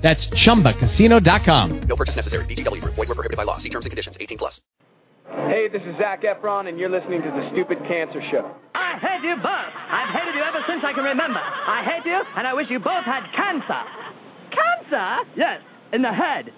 [0.00, 1.80] That's chumbacasino.com.
[1.82, 2.46] No purchase necessary.
[2.46, 2.94] VGW Group.
[2.94, 3.58] Void were prohibited by law.
[3.58, 4.16] See terms and conditions.
[4.18, 4.60] 18 plus.
[5.46, 8.50] Hey, this is Zac Efron, and you're listening to the Stupid Cancer Show.
[8.74, 9.46] I hate you both.
[9.46, 11.38] I've hated you ever since I can remember.
[11.38, 13.82] I hate you, and I wish you both had cancer.
[14.50, 15.30] Cancer?
[15.36, 15.60] Yes,
[15.92, 16.50] in the head.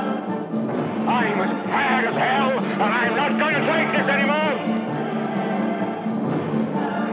[0.00, 4.69] I'm as tired as hell, and I'm not going to take this anymore.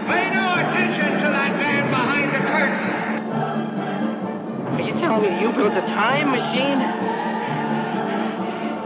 [0.08, 2.88] Pay no attention to that man behind the curtain.
[4.72, 6.80] Are you telling me you built a time machine?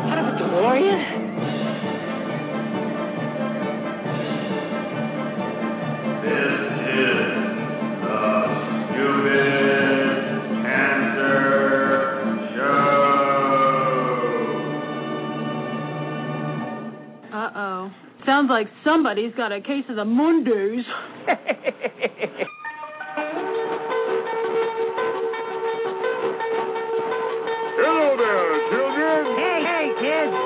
[0.10, 1.00] Out of a DeLorean?
[6.26, 6.58] This
[6.90, 7.22] is
[8.02, 8.22] the
[8.90, 9.61] Stupid
[18.26, 20.86] Sounds like somebody's got a case of the Mondays.
[27.82, 29.42] Hello there, children.
[29.42, 30.38] Hey, hey, kids.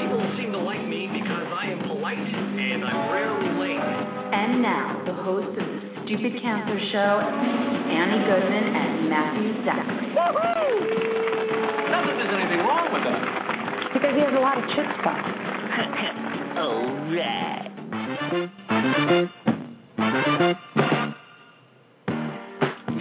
[0.00, 3.76] People seem to like me because I am polite and I'm rarely late.
[3.76, 7.12] And now, the host of the Stupid Cancer Show,
[7.92, 10.16] Annie Goodman and Matthew Zachary.
[10.16, 10.32] Not
[12.08, 13.47] that there's anything wrong with that.
[13.98, 15.18] Because he has a lot of chutzpah.
[16.58, 17.66] All right.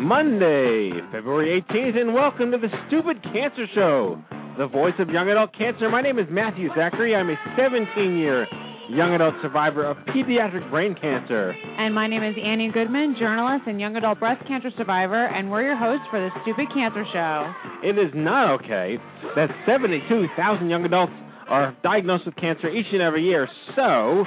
[0.01, 4.19] Monday, February 18th, and welcome to the Stupid Cancer Show,
[4.57, 5.87] the voice of young adult cancer.
[5.87, 7.15] My name is Matthew Zachary.
[7.15, 8.47] I'm a 17 year
[8.89, 11.51] young adult survivor of pediatric brain cancer.
[11.51, 15.63] And my name is Annie Goodman, journalist and young adult breast cancer survivor, and we're
[15.63, 17.53] your hosts for the Stupid Cancer Show.
[17.83, 18.97] It is not okay
[19.35, 21.13] that 72,000 young adults
[21.49, 23.47] are diagnosed with cancer each and every year.
[23.75, 24.23] So,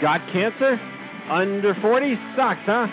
[0.00, 0.80] got cancer?
[1.30, 2.86] Under 40 sucks, huh?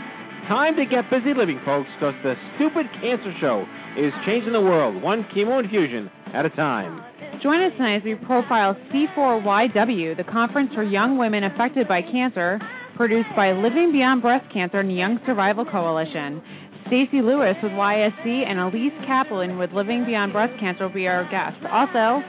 [0.48, 3.66] Time to get busy living, folks, because the Stupid Cancer Show
[3.98, 7.00] is changing the world one chemo infusion at a time.
[7.42, 12.60] Join us tonight as we profile C4YW, the conference for young women affected by cancer,
[12.96, 16.42] produced by Living Beyond Breast Cancer and Young Survival Coalition.
[16.88, 21.24] Stacy Lewis with YSC and Elyse Caplan with Living Beyond Breast Cancer will be our
[21.32, 21.60] guests.
[21.72, 22.22] Also,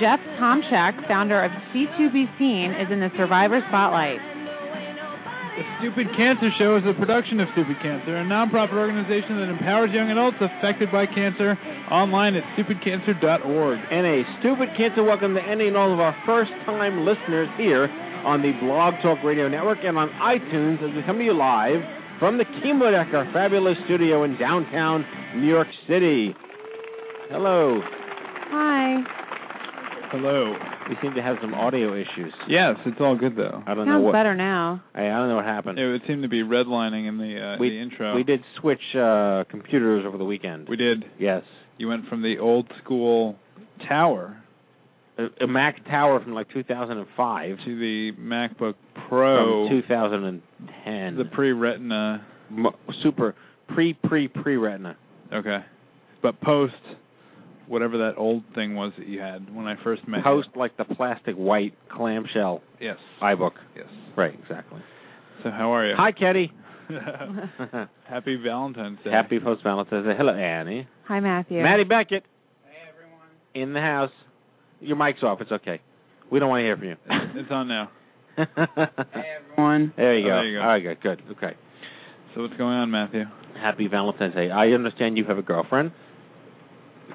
[0.00, 4.31] Jeff Tomczek, founder of C2Bseen, is in the Survivor Spotlight.
[5.52, 9.92] The Stupid Cancer Show is a production of Stupid Cancer, a nonprofit organization that empowers
[9.92, 11.60] young adults affected by cancer
[11.92, 13.78] online at stupidcancer.org.
[13.92, 17.84] And a Stupid Cancer welcome to any and all of our first time listeners here
[18.24, 21.84] on the Blog Talk Radio Network and on iTunes as we come to you live
[22.18, 25.04] from the Chemo Deck, fabulous studio in downtown
[25.36, 26.32] New York City.
[27.28, 27.76] Hello.
[28.48, 29.21] Hi.
[30.12, 30.54] Hello.
[30.90, 32.34] We seem to have some audio issues.
[32.46, 33.62] Yes, it's all good though.
[33.66, 34.12] I don't know Sounds what.
[34.12, 34.82] better now.
[34.94, 35.78] I, I don't know what happened.
[35.78, 38.14] It would seem to be redlining in the uh, we, the intro.
[38.14, 40.68] We did switch uh, computers over the weekend.
[40.68, 41.04] We did.
[41.18, 41.42] Yes.
[41.78, 43.36] You went from the old school
[43.88, 44.36] tower
[45.16, 48.74] A, a Mac Tower from like 2005 to the MacBook
[49.08, 51.16] Pro, from 2010.
[51.16, 52.26] the pre-Retina.
[52.50, 53.34] Mo- super
[53.74, 54.96] pre pre pre Retina.
[55.32, 55.60] Okay,
[56.22, 56.74] but post
[57.68, 60.84] whatever that old thing was that you had when I first met Post like the
[60.84, 62.60] plastic white clamshell.
[62.80, 62.96] Yes.
[63.22, 63.52] iBook.
[63.76, 63.86] Yes.
[64.16, 64.80] Right, exactly.
[65.42, 65.94] So how are you?
[65.96, 66.52] Hi, Ketty.
[68.08, 69.10] Happy Valentine's Day.
[69.10, 70.12] Happy post Valentine's Day.
[70.16, 70.86] Hello, Annie.
[71.08, 71.62] Hi, Matthew.
[71.62, 72.24] Maddie Beckett.
[72.64, 73.28] Hey, everyone.
[73.54, 74.10] In the house.
[74.80, 75.40] Your mic's off.
[75.40, 75.80] It's okay.
[76.30, 76.96] We don't want to hear from you.
[77.40, 77.90] It's on now.
[78.36, 78.44] hey,
[79.52, 79.92] everyone.
[79.96, 80.34] There you Oh, go.
[80.36, 80.62] there you go.
[80.62, 81.22] All right, good, good.
[81.36, 81.56] Okay.
[82.34, 83.24] So what's going on, Matthew?
[83.60, 84.50] Happy Valentine's Day.
[84.50, 85.92] I understand you have a girlfriend.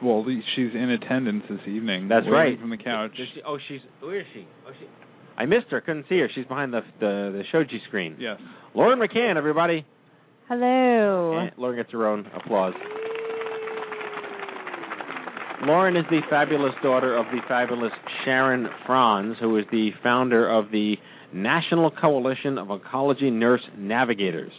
[0.04, 2.08] Well, she's in attendance this evening.
[2.08, 2.60] That's right.
[2.60, 3.12] From the couch.
[3.18, 3.82] Does she, oh, she's.
[4.02, 4.48] Where is she?
[4.68, 4.88] Oh, she.
[5.38, 5.82] I missed her.
[5.82, 6.30] Couldn't see her.
[6.34, 8.16] She's behind the the, the shoji screen.
[8.20, 8.40] Yes.
[8.76, 9.86] Lauren McCann, everybody.
[10.48, 11.38] Hello.
[11.38, 12.74] And Lauren gets her own applause.
[15.64, 17.92] Lauren is the fabulous daughter of the fabulous
[18.24, 20.96] Sharon Franz, who is the founder of the
[21.34, 24.52] National Coalition of Oncology Nurse Navigators,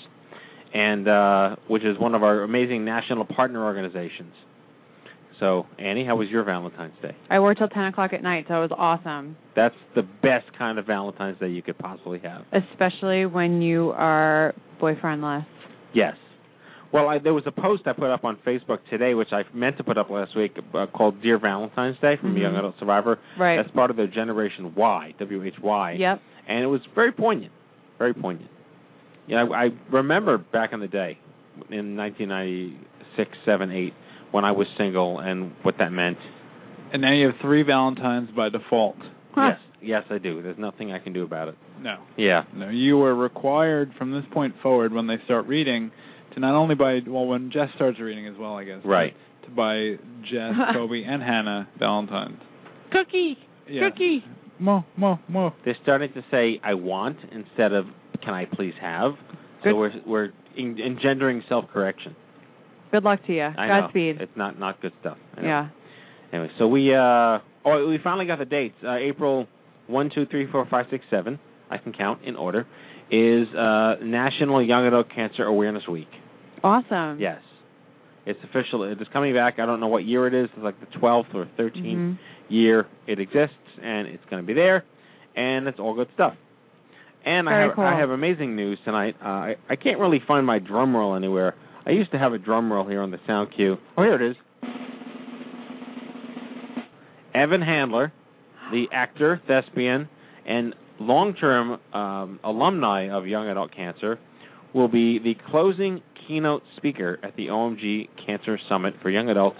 [0.74, 4.32] and uh, which is one of our amazing national partner organizations.
[5.40, 7.14] So, Annie, how was your Valentine's Day?
[7.30, 9.36] I worked till 10 o'clock at night, so it was awesome.
[9.54, 12.42] That's the best kind of Valentine's Day you could possibly have.
[12.52, 15.46] Especially when you are boyfriendless.
[15.94, 16.14] Yes.
[16.92, 19.76] Well, I, there was a post I put up on Facebook today, which I meant
[19.76, 22.40] to put up last week, uh, called "Dear Valentine's Day" from Mhm.
[22.40, 23.18] Young Adult Survivor.
[23.38, 23.56] Right.
[23.56, 25.92] That's part of their Generation Y, W H Y.
[25.92, 26.20] Yep.
[26.48, 27.52] And it was very poignant,
[27.98, 28.50] very poignant.
[29.26, 31.18] Yeah, I, I remember back in the day,
[31.70, 33.92] in 1996, seven, eight,
[34.30, 36.18] when I was single, and what that meant.
[36.92, 38.96] And now you have three Valentines by default.
[39.36, 40.42] Yes, yes, I do.
[40.42, 41.54] There's nothing I can do about it.
[41.80, 41.98] No.
[42.16, 42.42] Yeah.
[42.54, 45.92] No, you are required from this point forward when they start reading
[46.34, 48.80] to not only buy well when Jess starts reading as well, I guess.
[48.84, 49.14] Right.
[49.44, 49.92] To buy
[50.22, 52.38] Jess, Kobe, and Hannah Valentines.
[52.90, 53.36] Cookie.
[53.68, 53.88] Yeah.
[53.90, 54.24] Cookie.
[54.58, 55.52] Mo, mo, mo.
[55.64, 57.86] They're starting to say "I want" instead of
[58.24, 59.12] "Can I please have."
[59.62, 59.70] Good.
[59.72, 60.28] So we're we're
[60.58, 62.16] engendering self-correction.
[62.90, 63.42] Good luck to you.
[63.42, 63.80] I know.
[63.82, 64.20] Godspeed.
[64.20, 65.18] It's not not good stuff.
[65.40, 65.68] Yeah.
[66.32, 68.76] Anyway, so we uh oh we finally got the dates.
[68.84, 69.46] Uh, April
[69.86, 71.38] one, two, three, four, five, six, seven.
[71.70, 72.66] I can count in order.
[73.10, 76.08] Is uh National Young Adult Cancer Awareness Week.
[76.62, 77.18] Awesome.
[77.20, 77.40] Yes.
[78.26, 78.84] It's official.
[78.84, 79.54] It is coming back.
[79.58, 80.50] I don't know what year it is.
[80.54, 82.18] It's like the 12th or 13th Mhm.
[82.50, 84.84] year it exists, and it's going to be there,
[85.34, 86.34] and it's all good stuff.
[87.24, 87.84] And I Very have cool.
[87.84, 89.16] I have amazing news tonight.
[89.24, 91.54] Uh, I I can't really find my drum roll anywhere.
[91.88, 93.78] I used to have a drum roll here on the sound cue.
[93.96, 94.36] Oh, here it is.
[97.34, 98.12] Evan Handler,
[98.70, 100.06] the actor, thespian,
[100.46, 104.18] and long-term um, alumni of Young Adult Cancer,
[104.74, 109.56] will be the closing keynote speaker at the OMG Cancer Summit for Young Adults,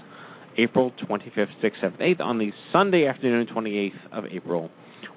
[0.59, 4.71] April 25th, 6th, 7th, 8th, on the Sunday afternoon, 28th of April.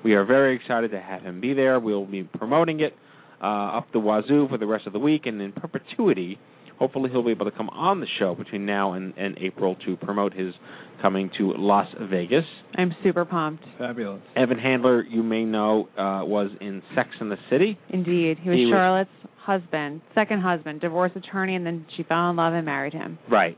[0.05, 1.77] We are very excited to have him be there.
[1.77, 2.93] We'll be promoting it
[3.41, 6.39] uh, up the wazoo for the rest of the week, and in perpetuity,
[6.81, 9.95] hopefully he'll be able to come on the show between now and, and April to
[9.98, 10.51] promote his
[11.00, 12.44] coming to Las Vegas.
[12.75, 13.63] I'm super pumped.
[13.78, 14.19] Fabulous.
[14.36, 17.78] Evan Handler, you may know, uh, was in Sex in the City.
[17.89, 18.39] Indeed.
[18.42, 22.36] He was He was- Charlotte's husband, second husband, divorce attorney, and then she fell in
[22.36, 23.19] love and married him.
[23.30, 23.57] Right.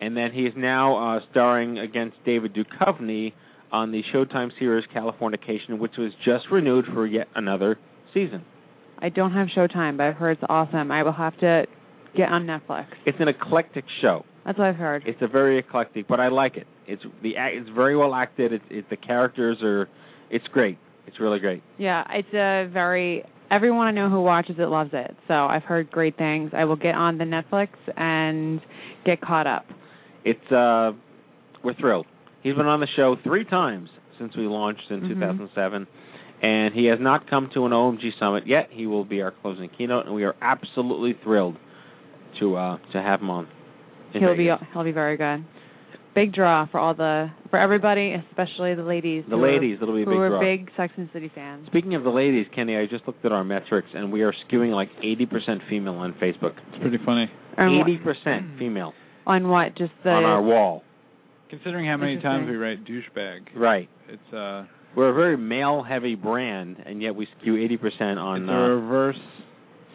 [0.00, 3.34] And then he is now uh, starring against David Duchovny
[3.72, 7.78] on the Showtime series Californication, which was just renewed for yet another
[8.14, 8.42] season.
[8.98, 10.90] I don't have Showtime, but I've heard it's awesome.
[10.90, 11.64] I will have to
[12.16, 12.86] get on Netflix.
[13.06, 14.24] It's an eclectic show.
[14.44, 15.04] That's what I've heard.
[15.06, 16.66] It's a very eclectic, but I like it.
[16.86, 18.52] It's the it's very well acted.
[18.52, 19.88] It's it, the characters are
[20.30, 20.78] it's great.
[21.06, 21.62] It's really great.
[21.78, 25.16] Yeah, it's a very everyone I know who watches it loves it.
[25.28, 26.50] So I've heard great things.
[26.54, 28.60] I will get on the Netflix and
[29.06, 29.64] get caught up.
[30.24, 30.92] It's uh
[31.62, 32.06] we're thrilled.
[32.42, 33.88] He's been on the show 3 times
[34.18, 35.08] since we launched in Mhm.
[35.08, 35.86] 2007
[36.42, 38.68] and he has not come to an OMG summit yet.
[38.70, 41.56] He will be our closing keynote and we are absolutely thrilled
[42.40, 43.48] to uh to have him on.
[44.12, 45.44] He'll be he'll be very good.
[46.14, 49.24] Big draw for all the for everybody, especially the ladies.
[49.28, 50.40] The who are- ladies, it'll be a who big are draw.
[50.40, 51.66] big Sex and City fans.
[51.66, 54.72] Speaking of the ladies, Kenny, I just looked at our metrics and we are skewing
[54.72, 56.54] like 80% female on Facebook.
[56.68, 57.28] It's pretty funny.
[57.58, 58.92] On 80% female
[59.26, 59.76] on what?
[59.76, 60.84] Just the on our wall.
[61.50, 63.88] Considering how many times we write douchebag, Right.
[64.08, 68.48] it's uh We're a very male heavy brand and yet we skew 80% on it's
[68.50, 69.16] a uh, reverse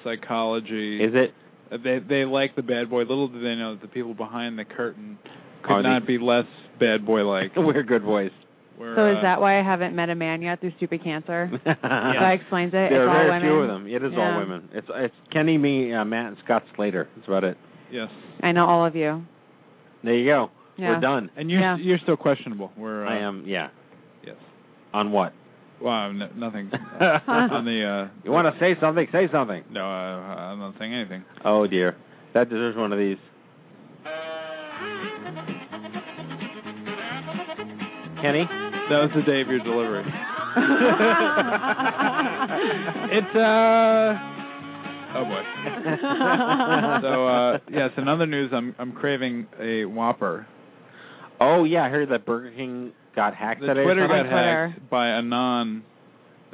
[0.04, 1.02] psychology.
[1.04, 1.34] Is it?
[1.72, 3.00] Uh, They they like the bad boy.
[3.02, 5.18] Little do they know that the people behind the curtain
[5.64, 6.46] could Are the- not be less
[6.80, 7.52] bad boy like.
[7.58, 8.32] We're good boys.
[8.78, 11.52] So is that why I haven't met a man yet through stupid cancer?
[11.66, 12.72] That explains it.
[12.72, 13.42] There it's are all very women.
[13.50, 13.88] few of them.
[13.88, 14.20] It is Yeah.
[14.34, 14.70] all women.
[14.74, 17.10] It's it's Kenny, me, uh, Matt, and Scott Slater.
[17.16, 17.58] That's about it.
[17.92, 18.08] Yes.
[18.42, 19.24] I know all of you.
[20.04, 20.50] There you go.
[20.78, 20.92] Yeah.
[20.92, 21.30] We're done.
[21.36, 21.76] And you're Yeah.
[21.78, 22.72] you're still questionable.
[22.78, 23.44] We're uh, I am.
[23.46, 23.68] Yeah.
[24.26, 24.38] Yes.
[24.94, 25.34] On what?
[25.82, 26.70] Well, n- nothing
[27.00, 28.08] on the.
[28.10, 29.08] uh You want to say something?
[29.12, 29.64] Say something.
[29.72, 31.24] No, uh, I'm not saying anything.
[31.46, 31.96] Oh dear,
[32.34, 33.18] that deserves one of these.
[38.22, 38.44] Kenny.
[38.90, 40.04] That was the day of your delivery.
[43.12, 44.14] it's uh.
[45.16, 45.42] Oh boy.
[47.02, 50.48] so uh yes, in other news, I'm I'm craving a Whopper.
[51.40, 53.84] Oh yeah, I heard that Burger King got hacked The today.
[53.84, 54.68] Twitter got Twitter.
[54.76, 55.84] hacked by a non.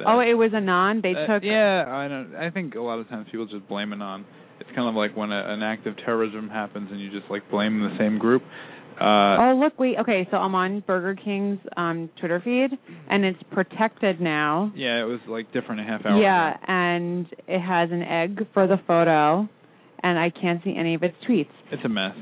[0.06, 1.00] oh, it was a non.
[1.02, 1.42] They Uh, took.
[1.42, 2.34] yeah, I don't.
[2.36, 4.24] I think a lot of times people just blame it on.
[4.60, 7.50] It's kind of like when a, an act of terrorism happens and you just like
[7.50, 8.42] blame the same group.
[8.98, 9.04] Uh,
[9.38, 9.96] Oh look, wait.
[10.00, 12.70] Okay, so I'm on Burger King's um Twitter feed,
[13.10, 14.72] and it's protected now.
[14.74, 16.18] Yeah, it was like different a half hour.
[16.20, 16.60] Yeah, ago.
[16.66, 19.46] and it has an egg for the photo,
[20.02, 21.50] and I can't see any of its tweets.
[21.70, 22.14] It's a mess.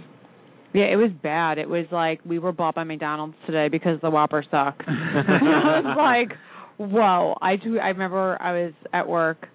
[0.75, 1.59] Yeah, it was bad.
[1.59, 4.83] It was like we were bought by McDonald's today because the Whopper sucked.
[4.87, 6.37] I was like,
[6.77, 7.39] whoa.
[7.41, 9.47] I tw- I remember I was at work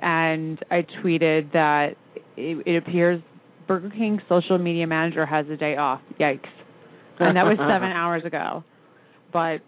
[0.00, 1.96] and I tweeted that
[2.36, 3.20] it, it appears
[3.66, 6.00] Burger King's social media manager has a day off.
[6.20, 6.46] Yikes.
[7.18, 8.62] And that was seven hours ago.
[9.32, 9.58] But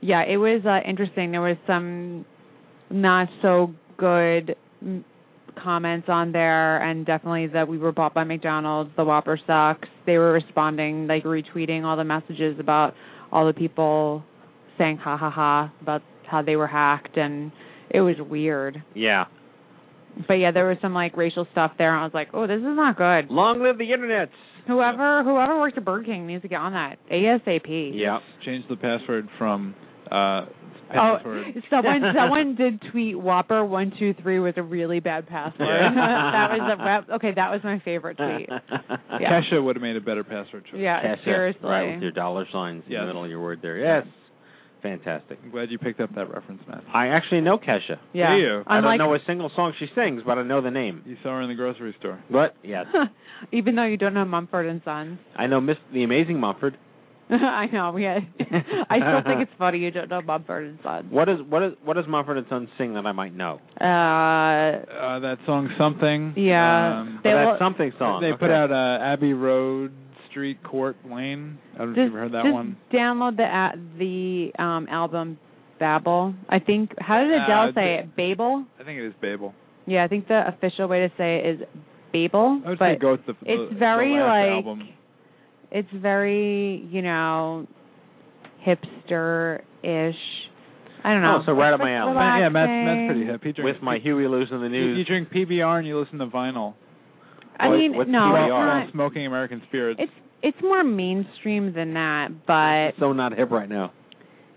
[0.00, 1.30] yeah, it was uh, interesting.
[1.30, 2.24] There was some
[2.90, 4.56] not so good
[5.62, 8.90] comments on there, and definitely that we were bought by McDonald's.
[8.96, 9.88] The Whopper sucks.
[10.06, 12.94] They were responding, like retweeting all the messages about
[13.30, 14.24] all the people
[14.78, 17.52] saying ha ha ha about how they were hacked, and
[17.90, 18.82] it was weird.
[18.94, 19.24] Yeah.
[20.26, 22.58] But yeah, there was some like racial stuff there, and I was like, oh, this
[22.58, 23.32] is not good.
[23.32, 24.30] Long live the internet.
[24.66, 27.92] Whoever whoever works at Burger King needs to get on that ASAP.
[27.94, 28.18] Yeah.
[28.44, 29.74] Change the password from
[30.10, 30.46] uh
[30.94, 31.18] Oh,
[31.70, 35.68] someone someone did tweet Whopper one two three was a really bad password.
[35.94, 37.08] that was a rep.
[37.16, 38.48] Okay, that was my favorite tweet.
[39.20, 39.40] Yeah.
[39.40, 40.80] Kesha would have made a better password choice.
[40.80, 41.68] Yeah, Kesha, seriously.
[41.68, 43.78] Right, with your dollar signs in the middle of your word there.
[43.78, 44.06] Yes.
[44.82, 45.40] Fantastic.
[45.42, 46.84] I'm glad you picked up that reference, Matt.
[46.94, 47.98] I actually know Kesha.
[48.12, 48.32] Yeah.
[48.32, 48.62] Do you?
[48.64, 51.02] I don't Unlike- know a single song she sings, but I know the name.
[51.04, 52.22] You saw her in the grocery store.
[52.30, 52.86] But yes,
[53.52, 55.18] Even though you don't know Mumford and Sons.
[55.36, 56.78] I know Miss the Amazing Mumford.
[57.36, 57.92] I know.
[57.92, 58.26] We had,
[58.90, 61.06] I still think it's funny you don't know Mumford and Sons.
[61.10, 63.60] What is what is what does Mumford and Sons sing that I might know?
[63.80, 66.34] Uh, Uh, that song something.
[66.36, 67.00] Yeah.
[67.00, 68.20] Um, They oh, will- that's something song.
[68.22, 68.38] they okay.
[68.40, 69.92] put out uh, Abbey Road
[70.30, 71.58] Street Court Lane.
[71.74, 72.76] I don't know if just, you've heard that just one.
[72.92, 75.38] download the a the um album
[75.78, 76.34] Babel.
[76.48, 78.16] I think how did Uh, Adele say the- it?
[78.16, 78.64] Babel.
[78.80, 79.54] I think it is Babel.
[79.86, 81.68] Yeah, I think the official way to say it is
[82.12, 82.60] Babel.
[82.64, 84.88] I would but say go with the, the it's very the last like album.
[85.70, 87.66] It's very you know
[88.66, 90.14] hipster ish.
[91.04, 91.38] I don't know.
[91.40, 92.14] Oh, so right up my alley.
[92.14, 92.68] Matt, yeah, Matt's.
[92.68, 93.40] Matt's pretty hip.
[93.42, 94.98] He drinks with my Huey Lewis in the news.
[94.98, 96.74] you drink PBR and you listen to vinyl.
[97.58, 98.84] I mean, what's no, PBR?
[98.84, 98.92] it's not.
[98.92, 100.00] smoking American spirits.
[100.02, 103.92] It's it's more mainstream than that, but so not hip right now.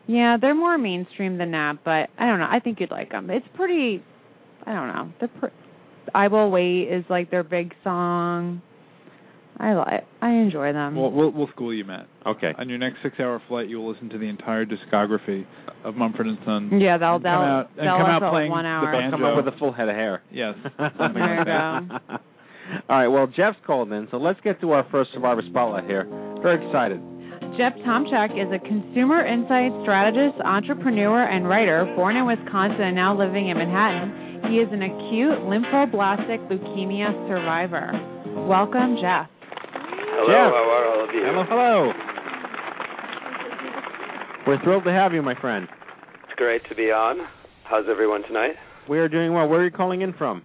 [0.08, 1.80] yeah, they're more mainstream than that.
[1.84, 2.48] But I don't know.
[2.50, 3.30] I think you'd like them.
[3.30, 4.04] It's pretty.
[4.66, 5.14] I don't know.
[5.20, 5.50] They're pre-
[6.14, 8.62] I will wait is like their big song.
[9.62, 10.08] I like.
[10.24, 10.96] I enjoy them.
[10.96, 12.08] Well, we'll we'll school you, Matt.
[12.26, 12.52] Okay.
[12.58, 15.46] On your next six-hour flight, you will listen to the entire discography
[15.86, 16.74] of Mumford and Sons.
[16.82, 19.18] yeah, they'll and they'll come out and they'll come out playing one the banjo.
[19.18, 20.24] Come up with a full head of hair.
[20.32, 21.54] Yes, There you go.
[22.90, 23.08] All right.
[23.08, 26.06] Well, Jeff's called in, so let's get to our first Survivor Spotlight here.
[26.42, 27.00] Very excited.
[27.58, 33.14] Jeff Tomczek is a consumer insight strategist, entrepreneur, and writer born in Wisconsin and now
[33.18, 34.50] living in Manhattan.
[34.50, 37.92] He is an acute lymphoblastic leukemia survivor.
[38.48, 39.28] Welcome, Jeff.
[40.22, 40.54] Hello, Jeff.
[40.54, 41.22] how are all of you?
[41.26, 41.92] Hello, hello.
[44.46, 45.68] We're thrilled to have you, my friend.
[46.26, 47.18] It's great to be on.
[47.64, 48.52] How's everyone tonight?
[48.88, 49.48] We are doing well.
[49.48, 50.44] Where are you calling in from?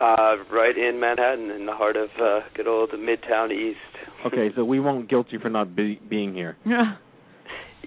[0.00, 3.78] Uh, right in Manhattan, in the heart of uh, good old Midtown East.
[4.26, 6.56] Okay, so we won't guilt you for not be, being here.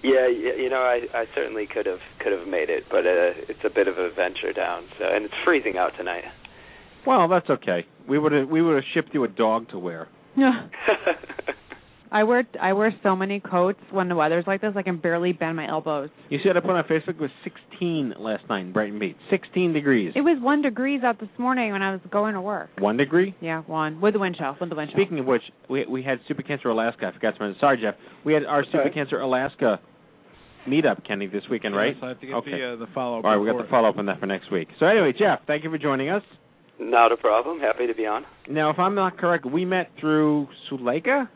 [0.02, 3.36] Yeah, y- you know, I I certainly could have could have made it, but uh,
[3.48, 4.84] it's a bit of a venture down.
[4.98, 6.24] So, and it's freezing out tonight.
[7.06, 7.86] Well, that's okay.
[8.08, 10.08] We would have we would have shipped you a dog to wear.
[12.12, 15.32] I wear I wear so many coats when the weather's like this I can barely
[15.32, 16.10] bend my elbows.
[16.28, 17.16] You see what I put on Facebook?
[17.16, 19.16] It was 16 last night in Brighton Beach.
[19.30, 20.12] 16 degrees.
[20.14, 22.68] It was one degrees out this morning when I was going to work.
[22.78, 23.34] One degree.
[23.40, 24.54] Yeah, one with the wind chill.
[24.60, 25.02] With the wind chill.
[25.02, 27.06] Speaking of which, we we had Super Cancer Alaska.
[27.06, 27.60] I forgot to mention.
[27.60, 27.94] Sorry, Jeff.
[28.26, 29.80] We had our Super Cancer Alaska
[30.68, 31.94] meetup, Kenny, this weekend, right?
[31.94, 32.50] Yes, I have to get okay.
[32.52, 33.24] the, uh, the follow-up.
[33.24, 34.68] All right, we got the follow up on that for next week.
[34.78, 36.22] So anyway, Jeff, thank you for joining us.
[36.78, 37.60] Not a problem.
[37.60, 38.24] Happy to be on.
[38.48, 41.28] Now, if I'm not correct, we met through Suleika.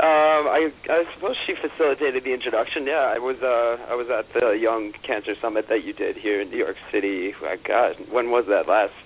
[0.00, 2.86] Um, I I suppose she facilitated the introduction.
[2.86, 6.40] Yeah, I was uh I was at the Young Cancer Summit that you did here
[6.40, 7.32] in New York City.
[7.68, 8.96] God, when was that last?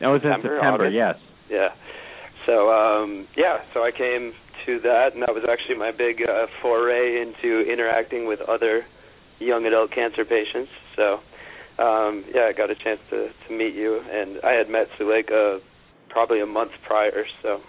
[0.00, 0.86] That was in September, September.
[0.86, 0.94] August?
[0.94, 1.16] Yes.
[1.50, 1.68] Yeah.
[2.46, 4.32] So um yeah, so I came
[4.64, 8.86] to that and that was actually my big uh, foray into interacting with other
[9.40, 10.70] young adult cancer patients.
[10.94, 11.18] So
[11.78, 15.60] um yeah, I got a chance to to meet you and I had met Suleika
[16.10, 17.60] probably a month prior, so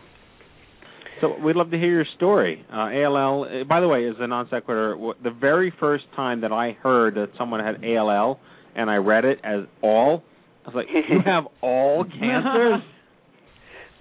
[1.21, 2.65] So we'd love to hear your story.
[2.71, 3.43] Uh, ALL.
[3.43, 7.15] Uh, by the way, is a non sequitur, the very first time that I heard
[7.15, 8.39] that someone had ALL
[8.77, 10.23] and I read it as all,
[10.63, 12.83] I was like, "You have all cancers."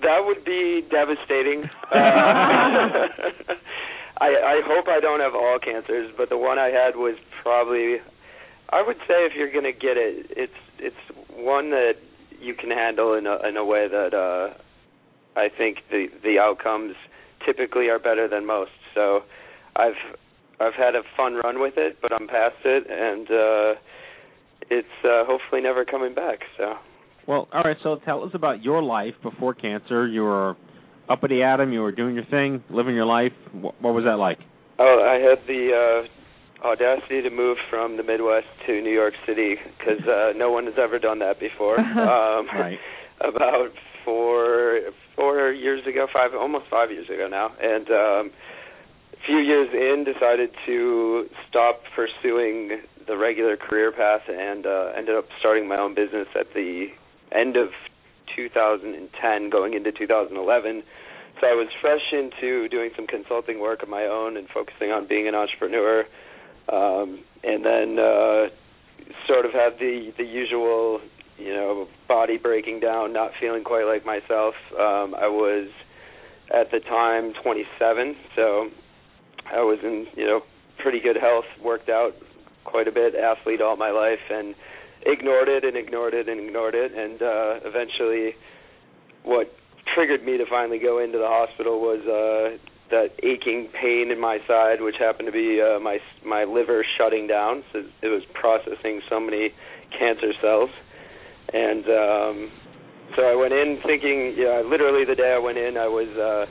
[0.02, 1.64] That would be devastating.
[1.86, 1.96] Uh,
[4.18, 7.96] I I hope I don't have all cancers, but the one I had was probably
[8.70, 10.96] I would say if you're going to get it, it's it's
[11.30, 11.94] one that
[12.40, 14.54] you can handle in a in a way that uh
[15.38, 16.94] I think the the outcomes
[17.44, 18.72] typically are better than most.
[18.94, 19.20] So
[19.76, 20.00] I've
[20.60, 23.80] I've had a fun run with it, but I'm past it and uh
[24.68, 26.40] it's uh hopefully never coming back.
[26.56, 26.74] So
[27.26, 27.76] Well, all right.
[27.82, 30.06] So tell us about your life before cancer.
[30.06, 30.56] You were
[31.08, 31.72] up at the atom.
[31.72, 33.32] You were doing your thing, living your life.
[33.52, 34.38] What, what was that like?
[34.78, 36.08] Oh, I had the uh,
[36.64, 40.74] audacity to move from the Midwest to New York City because uh, no one has
[40.78, 41.78] ever done that before.
[41.80, 42.78] Um, Right.
[43.20, 43.72] About
[44.04, 44.80] four
[45.14, 48.30] four years ago, five almost five years ago now, and um,
[49.12, 55.16] a few years in, decided to stop pursuing the regular career path and uh, ended
[55.16, 56.88] up starting my own business at the
[57.32, 57.70] end of
[58.36, 60.82] 2010, going into 2011.
[61.40, 65.06] So I was fresh into doing some consulting work of my own and focusing on
[65.06, 66.04] being an entrepreneur.
[66.72, 68.48] Um, and then uh,
[69.26, 71.00] sort of had the the usual,
[71.38, 74.54] you know, body breaking down, not feeling quite like myself.
[74.72, 75.68] Um, I was
[76.52, 78.68] at the time 27, so
[79.52, 80.40] I was in you know
[80.78, 82.14] pretty good health, worked out
[82.64, 84.54] quite a bit, athlete all my life, and
[85.04, 88.34] ignored it and ignored it and ignored it, and uh, eventually,
[89.22, 89.54] what
[89.94, 92.58] triggered me to finally go into the hospital was uh,
[92.90, 97.26] that aching pain in my side, which happened to be uh, my my liver shutting
[97.26, 97.64] down.
[97.72, 99.50] So it was processing so many
[99.98, 100.70] cancer cells,
[101.52, 102.52] and um,
[103.14, 106.08] so I went in thinking, yeah, literally the day I went in, I was.
[106.16, 106.46] Uh,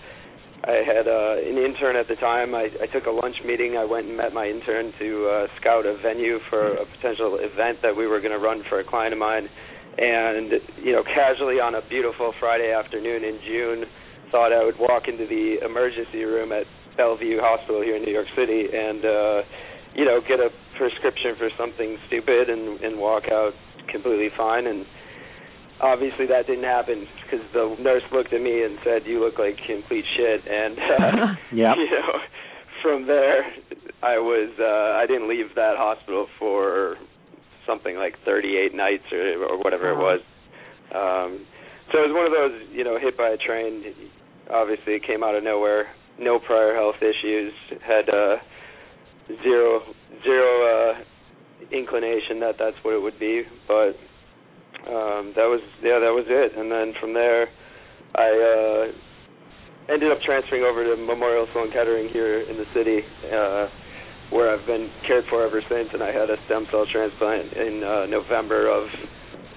[0.65, 2.55] I had uh, an intern at the time.
[2.55, 3.77] I, I took a lunch meeting.
[3.77, 7.83] I went and met my intern to uh, scout a venue for a potential event
[7.83, 9.47] that we were going to run for a client of mine.
[9.99, 13.85] And you know, casually on a beautiful Friday afternoon in June,
[14.31, 16.65] thought I would walk into the emergency room at
[16.97, 19.41] Bellevue Hospital here in New York City and uh,
[19.93, 23.53] you know get a prescription for something stupid and and walk out
[23.91, 24.85] completely fine and
[25.81, 29.57] obviously that didn't happen because the nurse looked at me and said, "You look like
[29.65, 31.75] complete shit." And uh, Yep.
[31.77, 32.19] you know,
[32.81, 33.43] from there,
[34.03, 36.95] I was uh, I didn't leave that hospital for
[37.65, 40.21] something like 38 nights or or whatever it was.
[40.93, 41.45] Um,
[41.91, 43.83] so it was one of those, you know, hit by a train.
[44.49, 45.87] Obviously, it came out of nowhere.
[46.19, 47.53] No prior health issues.
[47.85, 48.37] Had uh,
[49.43, 49.81] zero
[50.23, 50.93] zero uh,
[51.71, 53.95] inclination that that's what it would be, but
[54.85, 57.49] um that was yeah that was it and then from there
[58.15, 63.01] i uh ended up transferring over to memorial sloan kettering here in the city
[63.33, 63.65] uh
[64.29, 67.81] where i've been cared for ever since and i had a stem cell transplant in
[67.81, 68.85] uh november of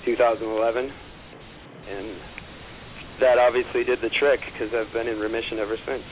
[0.05, 0.89] 2011
[1.89, 6.05] and that obviously did the trick because i've been in remission ever since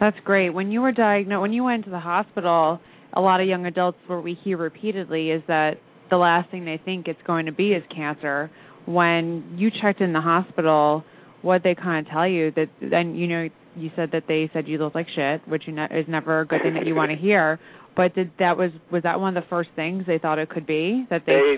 [0.00, 0.50] That's great.
[0.50, 2.80] When you were diagnosed, when you went to the hospital,
[3.12, 5.74] a lot of young adults, what we hear repeatedly is that
[6.10, 8.50] the last thing they think it's going to be is cancer.
[8.84, 11.04] When you checked in the hospital,
[11.42, 14.66] what they kind of tell you that, and you know, you said that they said
[14.66, 17.10] you look like shit, which you ne- is never a good thing that you want
[17.12, 17.60] to hear.
[17.96, 20.66] But did that was was that one of the first things they thought it could
[20.66, 21.32] be that they?
[21.32, 21.56] They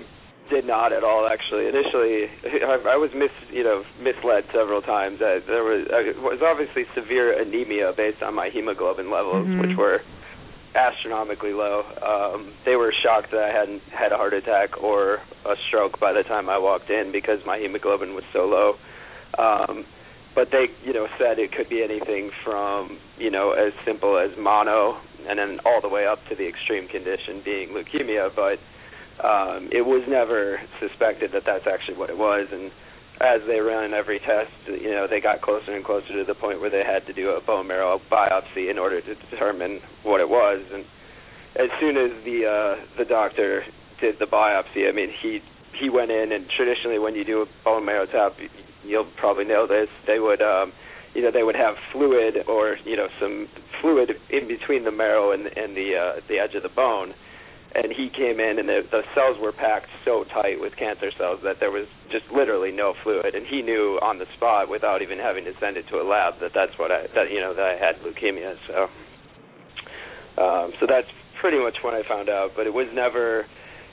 [0.50, 1.26] did not at all.
[1.30, 2.26] Actually, initially,
[2.64, 5.20] I, I was mis you know misled several times.
[5.20, 9.61] Uh, there was it was obviously severe anemia based on my hemoglobin levels, Mhm.
[9.61, 10.00] which were
[10.74, 11.85] astronomically low.
[12.02, 16.12] Um, they were shocked that I hadn't had a heart attack or a stroke by
[16.12, 18.74] the time I walked in because my hemoglobin was so low.
[19.38, 19.85] Um,
[20.35, 24.37] but they, you know, said it could be anything from, you know, as simple as
[24.37, 28.35] mono and then all the way up to the extreme condition being leukemia.
[28.35, 28.59] But
[29.22, 32.48] um, it was never suspected that that's actually what it was.
[32.50, 32.70] And
[33.20, 36.61] as they ran every test, you know, they got closer and closer to the point
[36.61, 40.29] where they had to do a bone marrow biopsy in order to determine what it
[40.29, 40.62] was.
[40.72, 40.85] And
[41.55, 43.62] as soon as the uh, the doctor
[44.00, 45.40] did the biopsy, I mean, he
[45.79, 48.35] he went in and traditionally when you do a bone marrow tap,
[48.85, 50.72] you'll probably know this, they would um,
[51.14, 53.48] you know, they would have fluid or you know some
[53.81, 57.14] fluid in between the marrow and and the uh, the edge of the bone
[57.74, 61.40] and he came in and the, the cells were packed so tight with cancer cells
[61.42, 63.34] that there was just literally no fluid.
[63.34, 66.38] And he knew on the spot without even having to send it to a lab
[66.40, 68.54] that that's what I that you know that I had leukemia.
[68.70, 68.87] So
[70.40, 71.10] um so that's
[71.40, 72.52] pretty much when I found out.
[72.54, 73.44] But it was never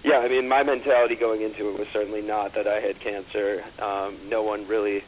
[0.06, 3.65] yeah I mean my mentality going into it was certainly not that I had cancer.
[3.82, 5.02] Um no one really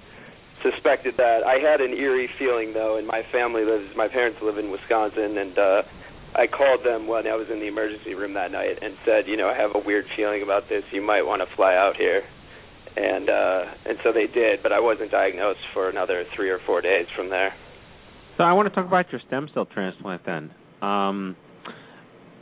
[0.66, 1.46] suspected that.
[1.46, 5.38] I had an eerie feeling though and my family lives my parents live in Wisconsin
[5.38, 5.82] and uh
[6.36, 9.38] I called them when I was in the emergency room that night and said, you
[9.38, 10.84] know, I have a weird feeling about this.
[10.92, 12.24] You might want to fly out here.
[12.96, 16.82] And uh and so they did, but I wasn't diagnosed for another 3 or 4
[16.82, 17.54] days from there.
[18.38, 20.52] So I want to talk about your stem cell transplant then.
[20.82, 21.36] Um,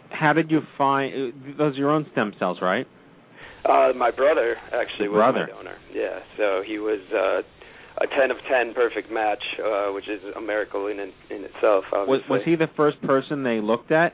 [0.10, 2.86] how did you find uh, those are your own stem cells, right?
[3.64, 5.48] Uh my brother actually was Brother.
[5.50, 5.78] my donor.
[5.94, 7.42] Yeah, so he was uh
[8.04, 11.86] a 10 of 10 perfect match, uh which is a miracle in in, in itself.
[11.92, 12.30] Was Obviously.
[12.30, 14.14] was he the first person they looked at?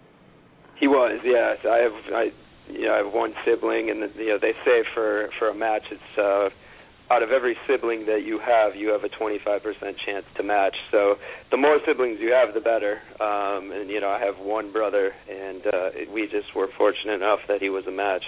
[0.80, 1.58] He was, yes.
[1.65, 2.26] I have, I,
[2.69, 5.84] you know, I have one sibling, and you know, they say for for a match,
[5.89, 6.50] it's uh,
[7.10, 9.63] out of every sibling that you have, you have a 25%
[10.06, 10.76] chance to match.
[10.91, 11.15] So
[11.52, 13.00] the more siblings you have, the better.
[13.19, 17.39] Um, and you know, I have one brother, and uh, we just were fortunate enough
[17.47, 18.26] that he was a match.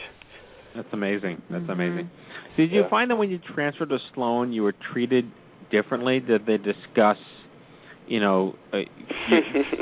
[0.75, 1.41] That's amazing.
[1.49, 1.73] That's Mhm.
[1.73, 2.09] amazing.
[2.57, 2.89] Did you Yeah.
[2.89, 5.29] find that when you transferred to Sloan, you were treated
[5.71, 6.19] differently?
[6.19, 7.17] Did they discuss,
[8.07, 8.77] you know, uh,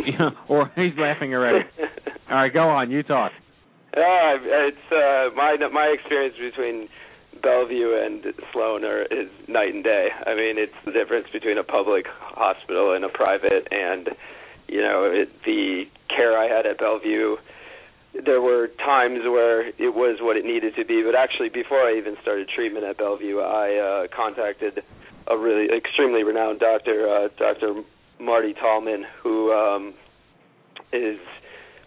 [0.06, 1.66] you, know, or he's laughing already.
[2.30, 2.92] All right, go on.
[2.92, 3.32] You talk.
[3.96, 6.88] Uh, it's uh, my my experience between
[7.42, 10.10] Bellevue and Sloan are is night and day.
[10.26, 14.10] I mean, it's the difference between a public hospital and a private, and
[14.68, 17.38] you know, it, the care I had at Bellevue.
[18.26, 21.98] There were times where it was what it needed to be, but actually, before I
[21.98, 24.84] even started treatment at Bellevue, I uh, contacted
[25.30, 27.84] a really extremely renowned doctor, uh, Dr.
[28.20, 29.94] Marty Tallman, who um,
[30.94, 31.20] is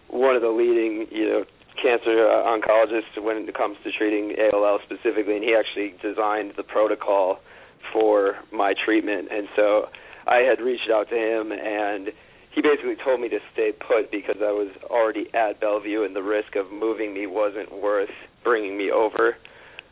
[0.09, 1.45] one of the leading, you know,
[1.81, 6.63] cancer uh, oncologists when it comes to treating ALL specifically, and he actually designed the
[6.63, 7.39] protocol
[7.91, 9.29] for my treatment.
[9.31, 9.87] And so
[10.27, 12.11] I had reached out to him, and
[12.51, 16.21] he basically told me to stay put because I was already at Bellevue, and the
[16.21, 18.11] risk of moving me wasn't worth
[18.43, 19.37] bringing me over.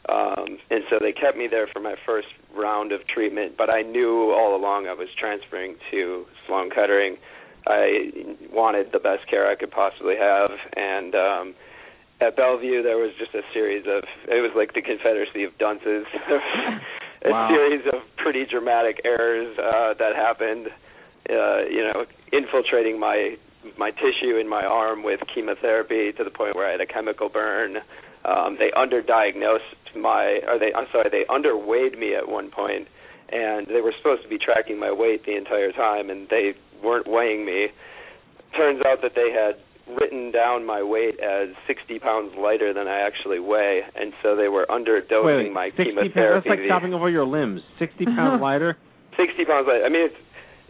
[0.07, 3.81] Um, and so they kept me there for my first round of treatment, but I
[3.81, 7.17] knew all along I was transferring to Sloan Kettering.
[7.67, 8.11] I
[8.51, 11.55] wanted the best care I could possibly have, and um,
[12.21, 16.05] at Bellevue there was just a series of it was like the Confederacy of dunces.
[17.25, 17.49] a Wow.
[17.49, 20.67] series of pretty dramatic errors uh, that happened.
[21.29, 23.35] Uh, you know, infiltrating my
[23.77, 27.27] my tissue in my arm with chemotherapy to the point where I had a chemical
[27.29, 27.77] burn.
[28.25, 32.87] Um, they underdiagnosed my, or they, I'm sorry, they underweighed me at one point,
[33.31, 36.53] and they were supposed to be tracking my weight the entire time, and they
[36.83, 37.67] weren't weighing me.
[38.55, 39.55] Turns out that they had
[39.99, 44.47] written down my weight as 60 pounds lighter than I actually weigh, and so they
[44.47, 46.49] were underdosing Wait, wait, my 60 pounds, chemotherapy.
[46.49, 47.61] that's like chopping over your limbs.
[47.79, 48.77] 60 pounds lighter?
[49.17, 49.85] 60 pounds lighter.
[49.85, 50.15] I mean, it's,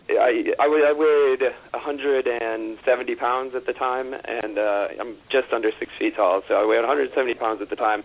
[0.10, 1.41] I I weighed, I weighed
[1.72, 6.65] 170 pounds at the time, and uh, I'm just under six feet tall, so I
[6.65, 8.04] weighed 170 pounds at the time.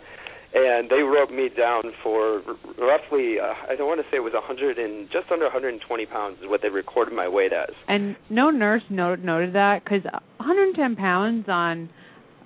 [0.57, 2.41] And they wrote me down for
[2.79, 6.39] roughly, uh, I don't want to say it was 100 and just under 120 pounds
[6.41, 7.71] is what they recorded my weight as.
[7.89, 10.05] And no nurse noted noted that because
[10.37, 11.89] 110 pounds on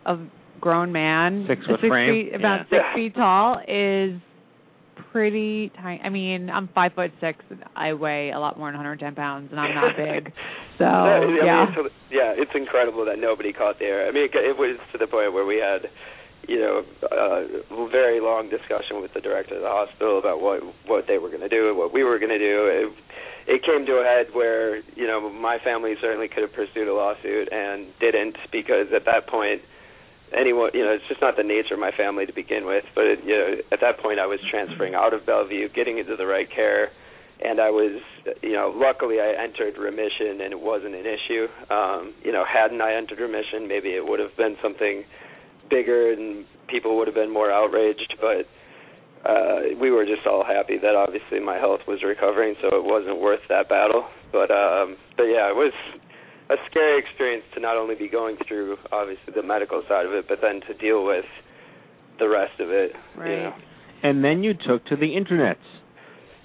[0.07, 0.16] a
[0.59, 2.29] grown man, Six foot six frame?
[2.31, 2.79] feet, about Yeah.
[2.79, 4.18] six feet tall, is
[5.13, 6.01] pretty tiny.
[6.03, 7.39] I mean, I'm five foot six.
[7.51, 10.33] and I weigh a lot more than 110 pounds, and I'm not big.
[10.79, 11.67] So I mean, yeah.
[11.67, 14.07] it's, yeah, it's incredible that nobody caught the error.
[14.07, 15.91] I mean, it, it was to the point where we had,
[16.47, 20.63] you know, uh, a very long discussion with the director of the hospital about what
[20.87, 22.71] what they were going to do and what we were going to do.
[22.71, 22.95] It,
[23.59, 26.95] it came to a head where, you know, my family certainly could have pursued a
[26.95, 29.63] lawsuit and didn't because at that point,
[30.37, 32.85] anyone, you know, it's just not the nature of my family to begin with.
[32.95, 36.17] But it, you know, at that point, I was transferring out of Bellevue, getting into
[36.17, 36.91] the right care
[37.41, 38.03] and I was,
[38.43, 41.47] you know, luckily I entered remission and it wasn't an issue.
[41.71, 45.05] Um, you know, hadn't I entered remission, maybe it would have been something
[45.71, 48.17] bigger and people would have been more outraged.
[48.21, 48.49] But
[49.29, 53.21] uh, we were just all happy that obviously my health was recovering, so it wasn't
[53.21, 54.07] worth that battle.
[54.33, 55.73] But um, but yeah, it was
[56.51, 60.27] a scary experience to not only be going through obviously the medical side of it,
[60.29, 61.25] but then to deal with
[62.19, 62.93] the rest of it.
[63.17, 63.43] You Right.
[63.45, 63.55] know.
[64.03, 65.59] And then you took to the internet.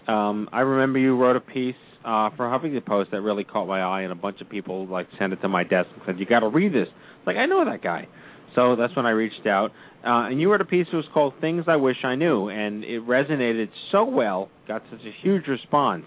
[0.08, 3.82] Um, I remember you wrote a piece uh, for Huffington Post that really caught my
[3.82, 6.26] eye, and a bunch of people like sent it to my desk and said, "You
[6.26, 6.90] got to read this."
[7.26, 8.08] Like I know that guy,
[8.56, 9.72] so that's when I reached out.
[10.06, 12.84] Uh, and you wrote a piece that was called "Things I Wish I Knew," and
[12.84, 16.06] it resonated so well, got such a huge response.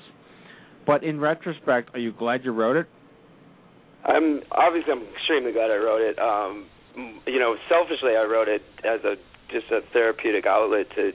[0.86, 2.86] But in retrospect, are you glad you wrote it?
[4.06, 6.18] I'm obviously I'm extremely glad I wrote it.
[6.18, 6.66] Um,
[7.26, 9.16] you know, selfishly I wrote it as a
[9.50, 11.12] just a therapeutic outlet to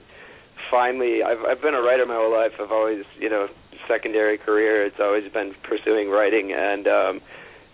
[0.69, 1.23] finally.
[1.23, 2.51] I've I've been a writer my whole life.
[2.59, 3.47] I've always you know
[3.87, 4.85] secondary career.
[4.85, 7.21] It's always been pursuing writing, and um,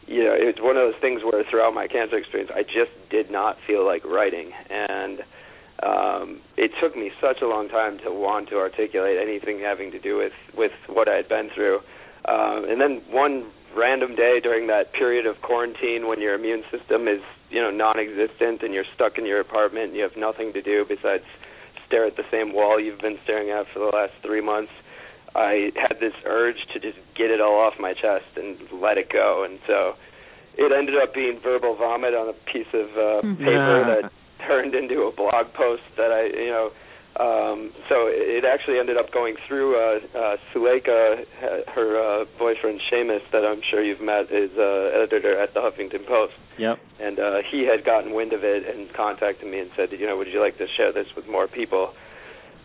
[0.05, 3.31] you know it's one of those things where throughout my cancer experience I just did
[3.31, 5.23] not feel like writing, and
[5.81, 9.99] um, it took me such a long time to want to articulate anything having to
[9.99, 11.79] do with with what I had been through.
[12.25, 17.07] Um, and then one random day during that period of quarantine when your immune system
[17.07, 20.61] is you know non-existent and you're stuck in your apartment and you have nothing to
[20.61, 21.23] do besides
[21.85, 24.71] stare at the same wall you've been staring at for the last three months
[25.35, 29.09] i had this urge to just get it all off my chest and let it
[29.11, 29.43] go.
[29.43, 29.95] And so
[30.55, 34.11] it ended up being verbal vomit on a piece of uh, paper that
[34.47, 36.71] turned into a blog post that i you know
[37.19, 42.79] um, so it actually ended up going through uh, uh, Suleika, uh, her uh, boyfriend
[42.91, 46.79] Seamus, that I'm sure you've met, is uh, editor at the Huffington Post, Yep.
[46.99, 50.17] and uh, he had gotten wind of it and contacted me and said, you know,
[50.17, 51.93] would you like to share this with more people?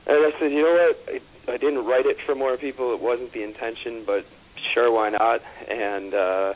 [0.07, 2.93] And I said, you know what, I, I didn't write it for more people.
[2.95, 4.25] It wasn't the intention, but
[4.75, 5.41] sure, why not?
[5.69, 6.55] And uh,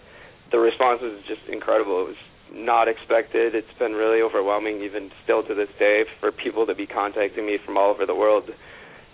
[0.51, 2.03] the response was just incredible.
[2.03, 2.17] It was
[2.53, 3.55] not expected.
[3.55, 7.59] It's been really overwhelming, even still to this day, for people to be contacting me
[7.65, 8.51] from all over the world,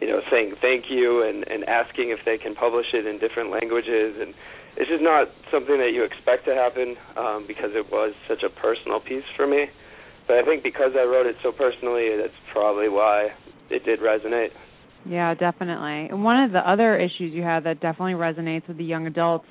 [0.01, 3.51] you know, saying thank you and and asking if they can publish it in different
[3.51, 4.16] languages.
[4.21, 4.35] And
[4.77, 8.49] it's just not something that you expect to happen um, because it was such a
[8.49, 9.66] personal piece for me.
[10.27, 13.29] But I think because I wrote it so personally, that's probably why
[13.71, 14.51] it did resonate.
[15.05, 16.09] Yeah, definitely.
[16.11, 19.47] And one of the other issues you had that definitely resonates with the young adults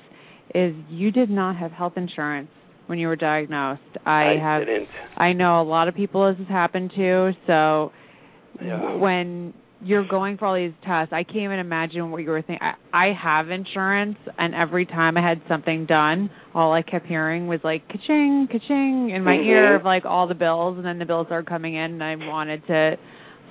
[0.54, 2.48] is you did not have health insurance
[2.86, 3.80] when you were diagnosed.
[4.04, 4.88] I, I have didn't.
[5.16, 7.92] I know a lot of people this has happened to, so
[8.62, 8.96] Yeah.
[8.96, 12.60] when you're going for all these tests, I can't even imagine what you were thinking.
[12.92, 17.48] I, I have insurance, and every time I had something done, all I kept hearing
[17.48, 19.46] was like ka-ching, ka-ching in my Mhm.
[19.46, 22.14] ear of like all the bills, and then the bills started coming in, and I
[22.14, 22.96] wanted to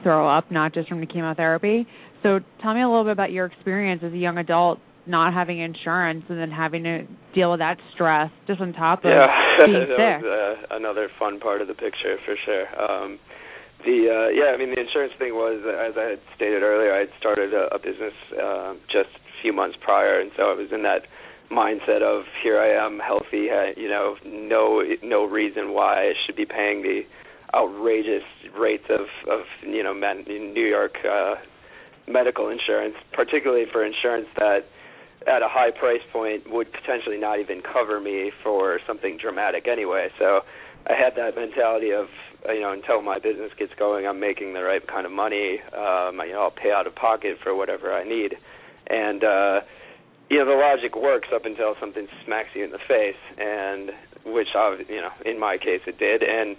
[0.03, 1.85] throw up, not just from the chemotherapy.
[2.23, 5.59] So tell me a little bit about your experience as a young adult not having
[5.59, 9.27] insurance and then having to deal with that stress just on top of yeah,
[9.65, 10.23] being that sick.
[10.23, 12.67] was uh, another fun part of the picture for sure.
[12.79, 13.19] Um,
[13.83, 16.99] the uh, yeah, I mean the insurance thing was as I had stated earlier, I
[16.99, 20.69] had started a, a business uh, just a few months prior, and so I was
[20.71, 21.09] in that
[21.51, 26.45] mindset of here I am healthy, you know, no no reason why I should be
[26.45, 27.01] paying the
[27.53, 28.23] outrageous
[28.57, 31.35] rates of of you know men, in New York uh,
[32.07, 34.65] medical insurance, particularly for insurance that
[35.27, 40.09] at a high price point would potentially not even cover me for something dramatic anyway.
[40.17, 40.41] So
[40.87, 42.07] I had that mentality of
[42.47, 45.59] uh, you know until my business gets going, I'm making the right kind of money.
[45.73, 48.35] Um, you know, I'll pay out of pocket for whatever I need,
[48.87, 49.61] and uh,
[50.29, 53.91] you know the logic works up until something smacks you in the face, and
[54.25, 56.55] which I, you know in my case it did, and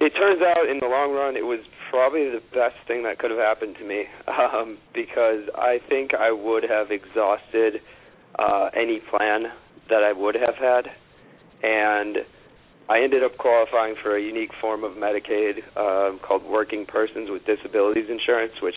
[0.00, 3.30] it turns out in the long run it was probably the best thing that could
[3.30, 7.80] have happened to me um, because I think I would have exhausted
[8.38, 9.52] uh, any plan
[9.88, 10.90] that I would have had,
[11.62, 12.18] and
[12.88, 17.46] I ended up qualifying for a unique form of Medicaid um, called Working Persons with
[17.46, 18.76] Disabilities Insurance, which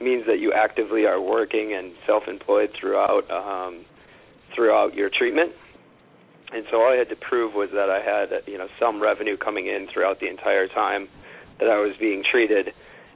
[0.00, 3.84] means that you actively are working and self-employed throughout um,
[4.54, 5.52] throughout your treatment.
[6.52, 9.36] And so all I had to prove was that I had, you know, some revenue
[9.36, 11.08] coming in throughout the entire time
[11.58, 12.68] that I was being treated,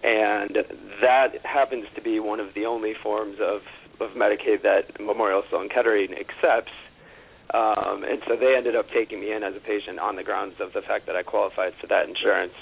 [0.03, 0.57] and
[1.03, 3.61] that happens to be one of the only forms of
[4.01, 6.71] of Medicaid that Memorial Sloan Kettering accepts.
[7.53, 10.55] Um, and so they ended up taking me in as a patient on the grounds
[10.61, 12.53] of the fact that I qualified for that insurance.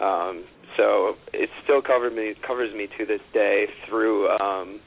[0.00, 0.44] Um,
[0.76, 4.80] so it still covered me covers me to this day through um,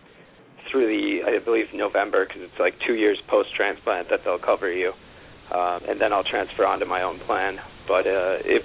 [0.71, 4.71] through the I believe November because it's like two years post transplant that they'll cover
[4.71, 4.93] you,
[5.53, 7.57] um, and then I'll transfer onto my own plan.
[7.87, 8.63] But uh, it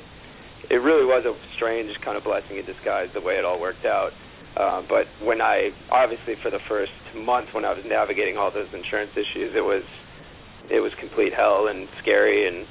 [0.70, 3.84] it really was a strange kind of blessing in disguise the way it all worked
[3.84, 4.12] out.
[4.56, 8.70] Uh, but when I obviously for the first month when I was navigating all those
[8.72, 9.84] insurance issues, it was
[10.70, 12.66] it was complete hell and scary and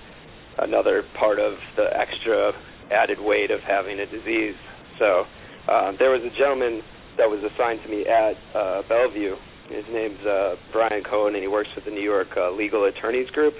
[0.60, 2.52] another part of the extra
[2.92, 4.56] added weight of having a disease.
[4.98, 5.26] So
[5.68, 6.82] uh, there was a gentleman
[7.18, 9.36] that was assigned to me at uh, Bellevue.
[9.70, 13.30] His name's uh, Brian Cohen, and he works with the New York uh, Legal Attorneys
[13.30, 13.54] Group,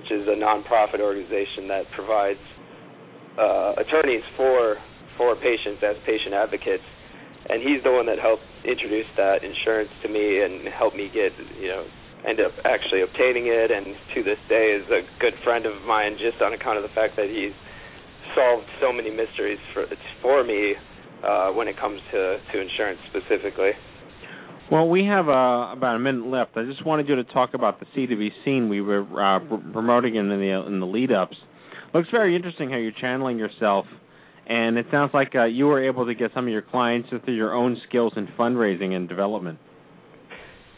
[0.00, 2.40] which is a nonprofit organization that provides
[3.36, 4.80] uh, attorneys for
[5.20, 6.84] for patients as patient advocates.
[7.52, 11.36] And he's the one that helped introduce that insurance to me and helped me get,
[11.60, 11.84] you know,
[12.24, 13.68] end up actually obtaining it.
[13.68, 16.94] And to this day is a good friend of mine just on account of the
[16.96, 17.52] fact that he's
[18.32, 19.84] solved so many mysteries for
[20.24, 20.80] for me
[21.20, 23.76] uh, when it comes to to insurance specifically.
[24.70, 26.56] Well, we have uh, about a minute left.
[26.56, 30.14] I just wanted you to talk about the C2B scene we were uh, pr- promoting
[30.14, 31.36] in the in the lead ups.
[31.92, 33.84] Looks very interesting how you're channeling yourself,
[34.46, 37.34] and it sounds like uh, you were able to get some of your clients through
[37.34, 39.58] your own skills in fundraising and development.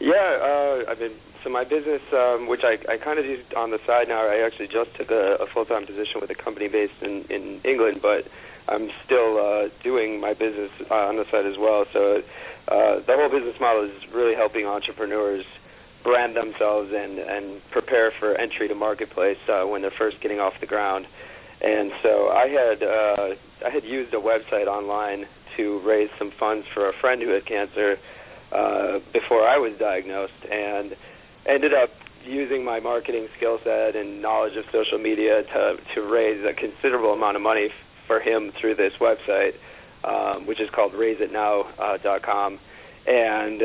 [0.01, 3.71] Yeah, uh, I've been so my business, um, which I I kind of do on
[3.71, 4.27] the side now.
[4.27, 7.61] I actually just took a, a full time position with a company based in in
[7.65, 8.27] England, but
[8.69, 11.85] I'm still uh, doing my business uh, on the side as well.
[11.93, 12.23] So
[12.69, 15.45] uh, the whole business model is really helping entrepreneurs
[16.05, 20.55] brand themselves and and prepare for entry to marketplace uh, when they're first getting off
[20.61, 21.07] the ground.
[21.61, 25.27] And so I had uh, I had used a website online
[25.57, 27.99] to raise some funds for a friend who had cancer
[28.51, 30.97] uh, before I was diagnosed, and
[31.47, 31.91] ended up
[32.25, 37.13] using my marketing skill set and knowledge of social media to to raise a considerable
[37.13, 37.73] amount of money f-
[38.07, 39.55] for him through this website,
[40.05, 42.59] um, which is called RaiseItNow.com.
[43.05, 43.63] And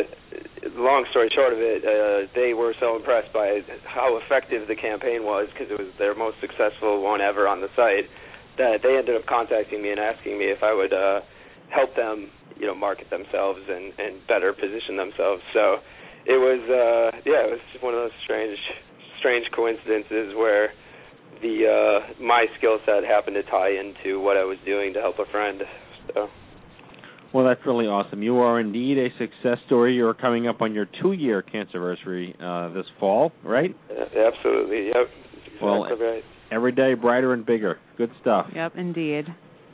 [0.73, 5.23] long story short of it, uh, they were so impressed by how effective the campaign
[5.23, 8.09] was because it was their most successful one ever on the site
[8.57, 11.21] that they ended up contacting me and asking me if I would uh,
[11.69, 15.43] help them, you know, market themselves and and better position themselves.
[15.53, 15.77] So
[16.27, 18.59] it was uh yeah, it was just one of those strange
[19.19, 20.69] strange coincidences where
[21.41, 25.19] the uh my skill set happened to tie into what I was doing to help
[25.19, 25.61] a friend.
[26.13, 26.27] So
[27.33, 28.21] Well, that's really awesome.
[28.23, 29.95] You are indeed a success story.
[29.95, 33.75] You're coming up on your two-year cancerversary uh, this fall, right?
[33.89, 35.07] uh, absolutely, yep.
[35.45, 36.23] Exactly Well, right.
[36.51, 37.77] Every day brighter and bigger.
[37.97, 38.47] Good stuff.
[38.55, 39.25] Yep, indeed.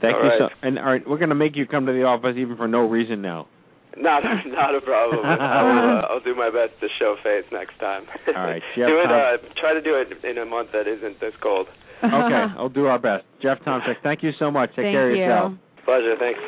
[0.01, 0.39] Thank All you right.
[0.39, 0.67] so.
[0.67, 2.79] And all right, we're going to make you come to the office even for no
[2.79, 3.47] reason now.
[3.97, 5.25] Not not a problem.
[5.25, 8.03] I'll, uh, I'll do my best to show face next time.
[8.27, 9.11] All right, Jeff do it.
[9.11, 11.67] Uh, try to do it in a month that isn't this cold.
[12.03, 13.23] Okay, I'll do our best.
[13.41, 14.69] Jeff Tomczek, thank you so much.
[14.69, 15.23] Take Thank care of you.
[15.23, 15.53] yourself.
[15.85, 16.15] Pleasure.
[16.19, 16.39] Thanks.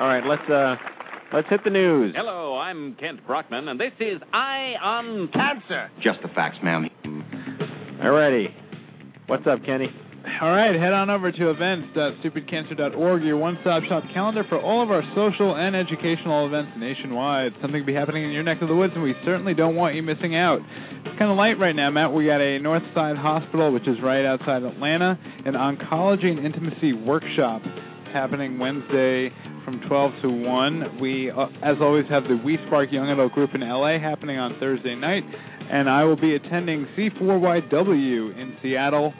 [0.00, 0.76] All right, let's uh
[1.34, 2.14] let's hit the news.
[2.16, 5.90] Hello, I'm Kent Brockman, and this is Eye on Cancer.
[6.02, 6.88] Just the facts, ma'am.
[8.02, 8.46] Alrighty.
[9.26, 9.88] What's up, Kenny?
[10.24, 15.02] All right, head on over to events.stupidcancer.org, your one-stop shop calendar for all of our
[15.14, 17.52] social and educational events nationwide.
[17.60, 19.96] Something will be happening in your neck of the woods, and we certainly don't want
[19.96, 20.60] you missing out.
[21.04, 22.14] It's kind of light right now, Matt.
[22.14, 27.60] We got a Northside Hospital, which is right outside Atlanta, an oncology and intimacy workshop
[28.10, 29.28] happening Wednesday
[29.66, 31.00] from 12 to 1.
[31.02, 34.56] We, uh, as always, have the We Spark Young Adult Group in LA happening on
[34.58, 35.22] Thursday night,
[35.70, 39.12] and I will be attending C4YW in Seattle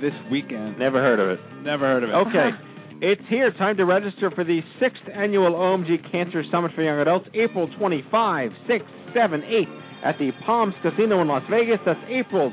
[0.00, 0.78] this weekend.
[0.78, 1.40] Never heard of it.
[1.62, 2.14] Never heard of it.
[2.28, 2.50] Okay.
[2.98, 3.52] It's here.
[3.52, 8.50] Time to register for the sixth annual OMG Cancer Summit for Young Adults, April 25,
[8.66, 9.68] 6, 7, 8,
[10.02, 11.76] at the Palms Casino in Las Vegas.
[11.84, 12.50] That's April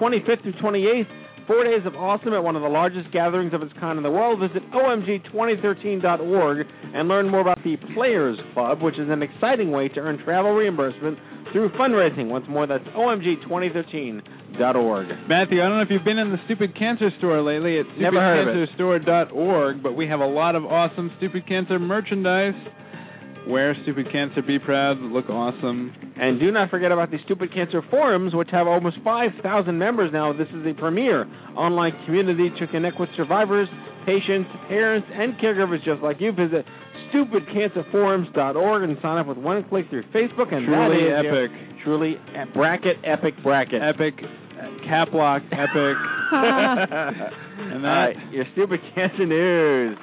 [0.00, 1.06] 25th through 28th.
[1.46, 4.10] Four days of awesome at one of the largest gatherings of its kind in the
[4.10, 4.40] world.
[4.40, 10.00] Visit omg2013.org and learn more about the Players Club, which is an exciting way to
[10.00, 11.18] earn travel reimbursement
[11.52, 12.28] through fundraising.
[12.28, 12.82] Once more, that's
[14.58, 15.28] omg2013.org.
[15.28, 17.76] Matthew, I don't know if you've been in the Stupid Cancer store lately.
[17.76, 18.68] It's of it.
[18.78, 22.54] stupidcancerstore.org, but we have a lot of awesome Stupid Cancer merchandise.
[23.46, 25.92] Wear Stupid Cancer, be proud, look awesome.
[26.16, 30.32] And do not forget about the Stupid Cancer Forums, which have almost 5,000 members now.
[30.32, 33.68] This is the premier online community to connect with survivors,
[34.06, 36.32] patients, parents, and caregivers just like you.
[36.32, 36.64] Visit
[37.12, 40.52] stupidcancerforums.org and sign up with one click through Facebook.
[40.54, 41.50] And Truly that is your- epic.
[41.84, 42.16] truly
[42.54, 43.82] bracket, epic bracket.
[43.82, 44.14] Epic,
[44.84, 45.96] uh, cap lock, epic.
[46.32, 49.96] and that- All right, your Stupid Cancer News.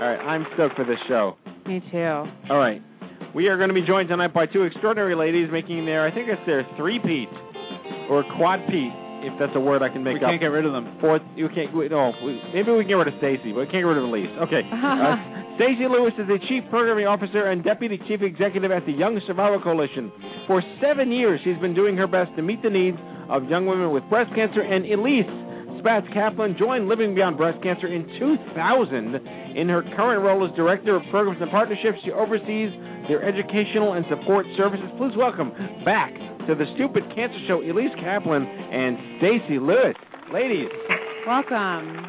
[0.00, 1.36] All right, I'm stoked for this show.
[1.66, 1.98] Me too.
[2.50, 2.82] All right.
[3.34, 6.28] We are going to be joined tonight by two extraordinary ladies making their, I think
[6.28, 7.28] it's their three-peat
[8.10, 8.92] or quad-peat,
[9.24, 10.28] if that's a word I can make we up.
[10.28, 10.98] We can't get rid of them.
[11.00, 11.72] Fourth, you can't.
[11.74, 13.98] we- No, we- maybe we can get rid of Stacy, but we can't get rid
[13.98, 14.36] of Elyse.
[14.48, 14.62] Okay.
[14.72, 19.20] Uh, Stacy Lewis is the Chief Programming Officer and Deputy Chief Executive at the Young
[19.26, 20.10] Survival Coalition.
[20.46, 22.96] For seven years, she's been doing her best to meet the needs
[23.32, 24.60] of young women with breast cancer.
[24.60, 29.56] And Elyse Spatz Caplan joined Living Beyond Breast Cancer in 2000.
[29.56, 32.70] In her current role as Director of Programs and Partnerships, she oversees
[33.08, 34.86] their educational and support services.
[34.98, 35.50] Please welcome
[35.84, 36.14] back
[36.46, 39.96] to the Stupid Cancer Show, Elyse Caplan and Stacy Lewis.
[40.32, 40.70] Ladies.
[41.26, 42.06] Welcome.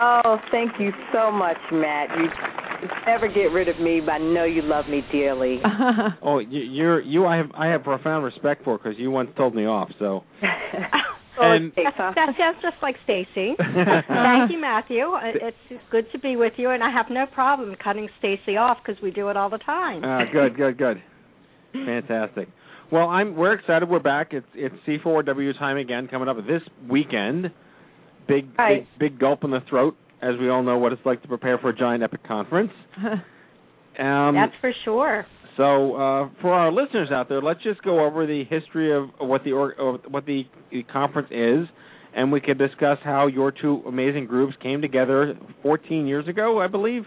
[0.00, 2.10] Oh, thank you so much, Matt.
[2.18, 2.28] You
[3.06, 5.60] never get rid of me, but I know you love me dearly.
[6.22, 7.26] Oh, you, you're you.
[7.26, 9.90] I have I have profound respect for because you once told me off.
[9.98, 10.24] So
[11.40, 13.54] and that, that sounds just like Stacy.
[13.58, 15.02] Thank you, Matthew.
[15.04, 15.20] Uh,
[15.70, 19.00] It's good to be with you, and I have no problem cutting Stacy off because
[19.02, 20.04] we do it all the time.
[20.04, 21.02] uh, good, good, good,
[21.72, 22.48] fantastic.
[22.90, 23.88] Well, I'm we're excited.
[23.88, 24.32] We're back.
[24.32, 27.50] It's it's C4YW time again coming up this weekend.
[28.26, 28.86] Big Right.
[28.98, 31.58] big big gulp in the throat, as we all know what it's like to prepare
[31.58, 32.72] for a giant epic conference.
[33.98, 35.26] Um, That's for sure.
[35.56, 39.42] So, uh, for our listeners out there, let's just go over the history of what
[39.42, 41.68] the or, what the, the conference is,
[42.14, 46.68] and we could discuss how your two amazing groups came together 14 years ago, I
[46.68, 47.02] believe.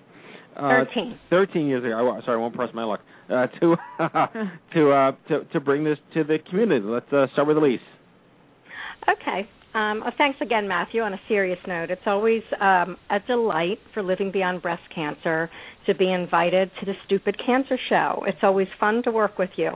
[0.54, 1.18] Uh, 13.
[1.30, 1.98] 13 years ago.
[1.98, 3.00] Oh, sorry, I won't press my luck.
[3.30, 3.76] Uh, to
[4.74, 6.86] to uh, to to bring this to the community.
[6.86, 7.78] Let's uh, start with Elyse.
[9.10, 9.48] Okay.
[9.74, 11.02] Um, uh, thanks again, Matthew.
[11.02, 15.50] On a serious note, it's always um, a delight for Living Beyond Breast Cancer
[15.86, 18.24] to be invited to the Stupid Cancer Show.
[18.28, 19.72] It's always fun to work with you.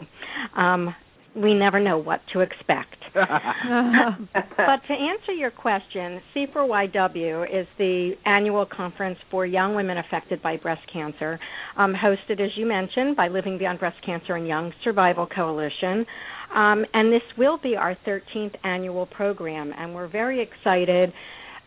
[0.57, 0.93] Um,
[1.35, 2.95] we never know what to expect.
[3.13, 10.57] but to answer your question, C4YW is the annual conference for young women affected by
[10.57, 11.39] breast cancer,
[11.77, 16.05] um, hosted, as you mentioned, by Living Beyond Breast Cancer and Young Survival Coalition.
[16.53, 21.11] Um, and this will be our 13th annual program, and we're very excited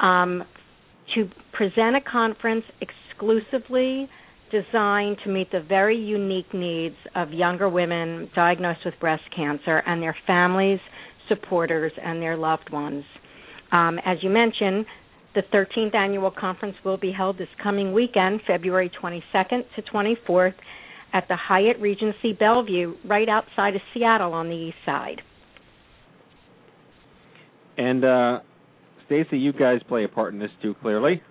[0.00, 0.44] um,
[1.14, 4.08] to present a conference exclusively
[4.50, 10.02] designed to meet the very unique needs of younger women diagnosed with breast cancer and
[10.02, 10.80] their families,
[11.28, 13.04] supporters, and their loved ones.
[13.72, 14.86] Um, as you mentioned,
[15.34, 20.54] the 13th annual conference will be held this coming weekend, February 22nd to 24th,
[21.12, 25.22] at the Hyatt Regency Bellevue, right outside of Seattle on the east side.
[27.76, 28.40] And uh,
[29.06, 31.22] Stacy, you guys play a part in this too, clearly.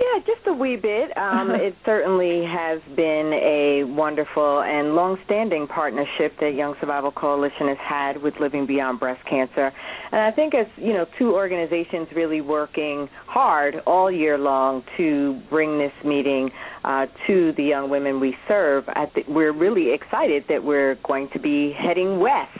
[0.00, 1.16] Yeah, just a wee bit.
[1.16, 7.78] Um, it certainly has been a wonderful and long-standing partnership that Young Survival Coalition has
[7.78, 9.70] had with Living Beyond Breast Cancer.
[10.10, 15.40] And I think as, you know, two organizations really working hard all year long to
[15.48, 16.50] bring this meeting
[16.84, 21.28] uh, to the young women we serve, I th- we're really excited that we're going
[21.32, 22.58] to be heading west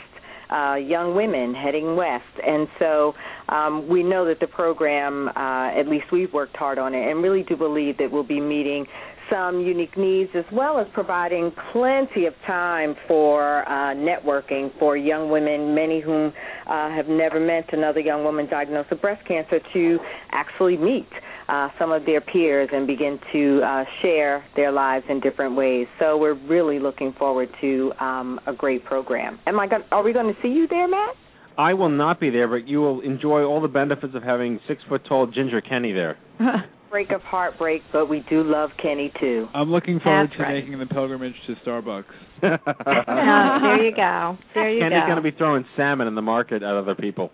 [0.50, 2.24] uh, young women heading west.
[2.46, 3.14] And so
[3.48, 7.22] um, we know that the program, uh, at least we've worked hard on it, and
[7.22, 8.86] really do believe that we'll be meeting
[9.30, 15.30] some unique needs as well as providing plenty of time for uh, networking for young
[15.30, 16.32] women, many whom
[16.66, 19.98] uh, have never met another young woman diagnosed with breast cancer, to
[20.32, 21.08] actually meet
[21.48, 25.86] uh, some of their peers and begin to uh, share their lives in different ways.
[25.98, 29.38] So we're really looking forward to um, a great program.
[29.46, 29.82] Am I going?
[29.90, 31.14] Are we going to see you there, Matt?
[31.58, 34.82] I will not be there, but you will enjoy all the benefits of having six
[34.88, 36.16] foot tall Ginger Kenny there.
[36.90, 39.46] Break of heartbreak, but we do love Kenny too.
[39.54, 40.62] I'm looking forward That's to right.
[40.62, 42.04] making the pilgrimage to Starbucks.
[42.42, 42.56] Oh,
[43.62, 44.36] there you go.
[44.54, 45.06] There you Kenny's go.
[45.06, 47.30] going to be throwing salmon in the market at other people.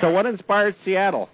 [0.00, 1.28] so, what inspired Seattle?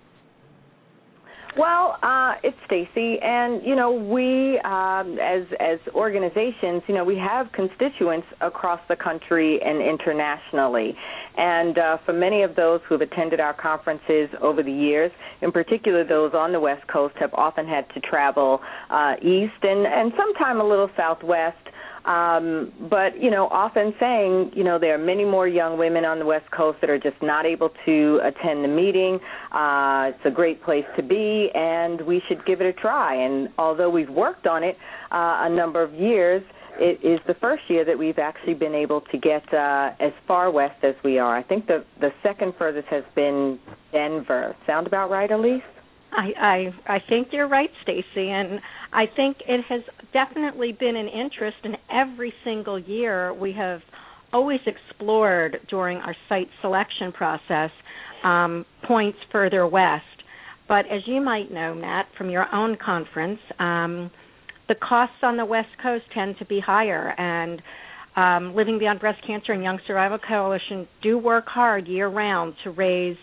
[1.59, 7.19] Well, uh, it's Stacy, and you know we, um, as as organizations, you know we
[7.19, 10.97] have constituents across the country and internationally,
[11.37, 15.53] and uh, for many of those who have attended our conferences over the years, in
[15.53, 20.11] particular those on the West Coast, have often had to travel uh, east and and
[20.17, 21.59] sometime a little southwest
[22.05, 26.19] um, but you know, often saying, you know, there are many more young women on
[26.19, 29.19] the West Coast that are just not able to attend the meeting.
[29.53, 33.15] Uh, it's a great place to be, and we should give it a try.
[33.15, 34.77] And although we've worked on it
[35.13, 36.43] uh, a number of years,
[36.77, 40.51] it is the first year that we've actually been able to get uh, as far
[40.51, 41.37] west as we are.
[41.37, 43.59] I think the the second furthest has been
[43.93, 44.57] Denver.
[44.67, 45.63] Sound about right, Elyse?
[46.13, 46.31] I
[46.87, 48.61] I I think you're right, Stacy, and
[48.93, 49.81] I think it has
[50.13, 53.81] definitely been an interest in every single year we have
[54.33, 57.71] always explored during our site selection process
[58.25, 60.05] um, points further west.
[60.69, 64.11] But as you might know, Matt, from your own conference, um,
[64.69, 67.61] the costs on the West Coast tend to be higher, and
[68.17, 72.71] um, Living Beyond Breast Cancer and Young Survival Coalition do work hard year round to
[72.71, 73.17] raise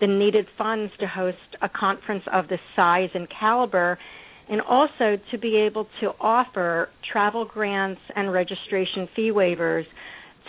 [0.00, 3.98] the needed funds to host a conference of this size and caliber,
[4.48, 9.84] and also to be able to offer travel grants and registration fee waivers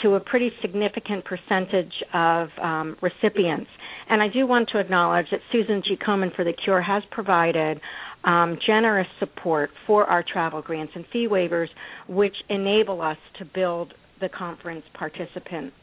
[0.04, 3.70] to a pretty significant percentage of um, recipients.
[4.10, 5.96] And I do want to acknowledge that Susan G.
[5.96, 7.80] Komen for the Cure has provided
[8.26, 11.68] um, generous support for our travel grants and fee waivers,
[12.10, 15.74] which enable us to build the conference participant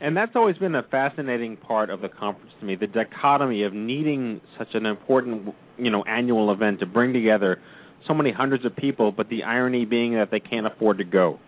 [0.00, 3.72] And that's always been a fascinating part of the conference to me, the dichotomy of
[3.72, 7.60] needing such an important, you know, annual event to bring together
[8.06, 11.38] so many hundreds of people, but the irony being that they can't afford to go.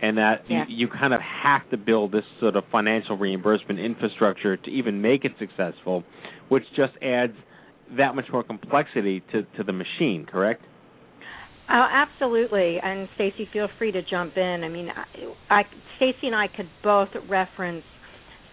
[0.00, 0.64] And that Yeah.
[0.68, 5.02] you, you kind of have to build this sort of financial reimbursement infrastructure to even
[5.02, 6.04] make it successful,
[6.48, 7.34] which just adds
[7.98, 10.64] that much more complexity to, to the machine, correct?
[11.72, 12.78] Oh, absolutely.
[12.82, 14.64] And Stacy, feel free to jump in.
[14.64, 14.88] I mean,
[15.48, 15.62] I, I
[15.96, 17.84] Stacy and I could both reference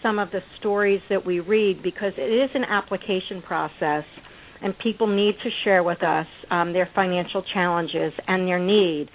[0.03, 4.03] some of the stories that we read because it is an application process,
[4.61, 9.09] and people need to share with us um, their financial challenges and their need.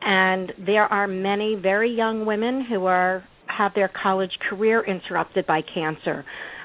[0.00, 5.60] And there are many very young women who are have their college career interrupted by
[5.74, 6.24] cancer,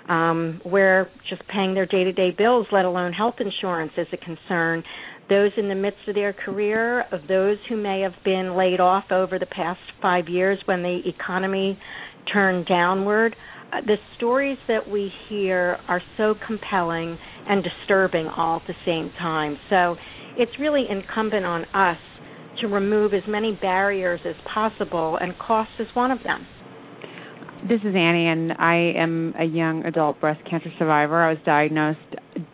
[0.09, 4.84] um, where just paying their day-to-day bills, let alone health insurance, is a concern
[5.30, 9.05] those in the midst of their career, of those who may have been laid off
[9.11, 11.80] over the past five years when the economy
[12.32, 13.36] turned downward.
[13.71, 17.17] Uh, the stories that we hear are so compelling
[17.47, 19.57] and disturbing all at the same time.
[19.69, 19.95] So
[20.38, 21.97] it's really incumbent on us
[22.61, 26.45] to remove as many barriers as possible, and cost is one of them.
[27.67, 31.24] This is Annie, and I am a young adult breast cancer survivor.
[31.24, 31.99] I was diagnosed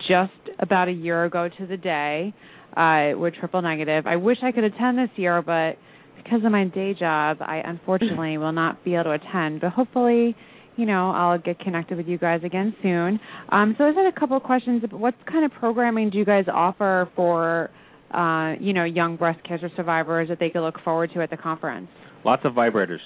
[0.08, 2.32] just about a year ago to the day
[2.76, 4.06] uh, with triple negative.
[4.06, 5.76] I wish I could attend this year, but
[6.22, 9.60] because of my day job, I unfortunately will not be able to attend.
[9.60, 10.36] But hopefully,
[10.76, 13.20] you know, I'll get connected with you guys again soon.
[13.50, 14.82] Um, so I just had a couple of questions.
[14.90, 17.70] What kind of programming do you guys offer for,
[18.12, 21.36] uh, you know, young breast cancer survivors that they could look forward to at the
[21.36, 21.88] conference?
[22.24, 22.98] Lots of vibrators.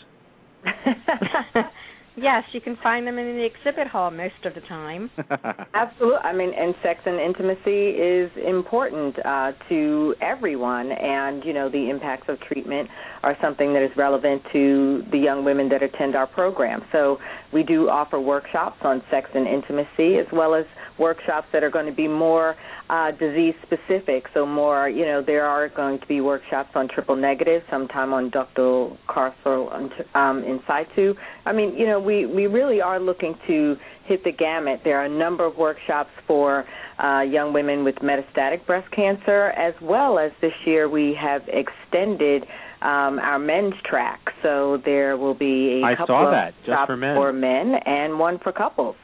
[2.17, 5.11] Yes, you can find them in the exhibit hall most of the time.
[5.75, 6.19] Absolutely.
[6.19, 11.91] I mean, and sex and intimacy is important uh, to everyone, and you know the
[11.91, 12.89] impacts of treatment
[13.25, 16.83] are something that is relevant to the young women that attend our program.
[16.93, 17.19] So
[17.53, 20.67] we do offer workshops on sex and intimacy, as well as
[20.99, 22.55] workshops that are going to be more
[22.91, 24.25] uh, disease specific.
[24.35, 28.31] So more, you know, there are going to be workshops on triple negative, sometime on
[28.31, 31.15] ductal carcinoma um, in situ.
[31.47, 33.77] I mean, you know, we we really are looking to
[34.07, 34.81] hit the gamut.
[34.85, 36.65] There are a number of workshops for
[37.03, 42.45] uh, young women with metastatic breast cancer, as well as this year we have extended
[42.83, 44.21] um, our men's track.
[44.43, 47.17] So there will be a I couple saw of that, just shops for men.
[47.17, 48.97] for men and one for couples.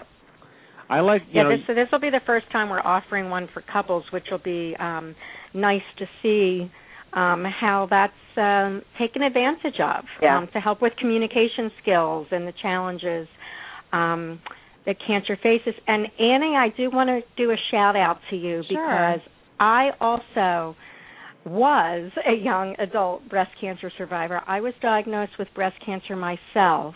[0.89, 3.31] I like you yeah, know this so this will be the first time we're offering
[3.31, 5.15] one for couples, which will be um,
[5.55, 6.71] nice to see
[7.13, 10.39] um, how that's um, taken advantage of Yeah.
[10.39, 13.29] um, to help with communication skills and the challenges
[13.93, 14.41] um,
[14.87, 15.75] that cancer faces.
[15.87, 18.77] And Annie, I do want to do a shout out to you Sure.
[18.81, 19.21] because
[19.59, 20.77] I also
[21.45, 24.41] was a young adult breast cancer survivor.
[24.47, 26.95] I was diagnosed with breast cancer myself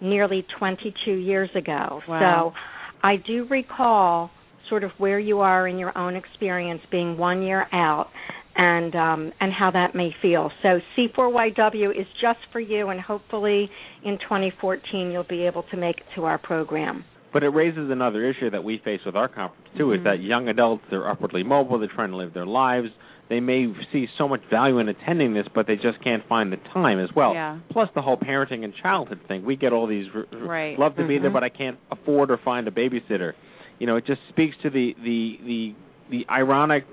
[0.00, 2.00] nearly 22 years ago.
[2.08, 2.52] Wow.
[2.52, 2.60] So
[3.02, 4.30] I do recall
[4.68, 8.08] sort of where you are in your own experience being one year out
[8.56, 10.50] and um and how that may feel.
[10.62, 13.70] So C4YW is just for you and hopefully
[14.04, 17.04] in 2014 you'll be able to make it to our program.
[17.32, 19.98] But it raises another issue that we face with our conference too, Mhm.
[19.98, 22.88] is that young adults they're upwardly mobile, they're trying to live their lives.
[23.28, 26.58] They may see so much value in attending this, but they just can't find the
[26.72, 27.34] time as well.
[27.34, 27.56] Yeah.
[27.70, 29.44] Plus the whole parenting and childhood thing.
[29.44, 30.78] We get all these Right.
[30.78, 31.34] love to be there, Mhm.
[31.34, 33.32] but I can't afford or find a babysitter.
[33.80, 35.74] You know, it just speaks to the the the
[36.08, 36.84] the ironic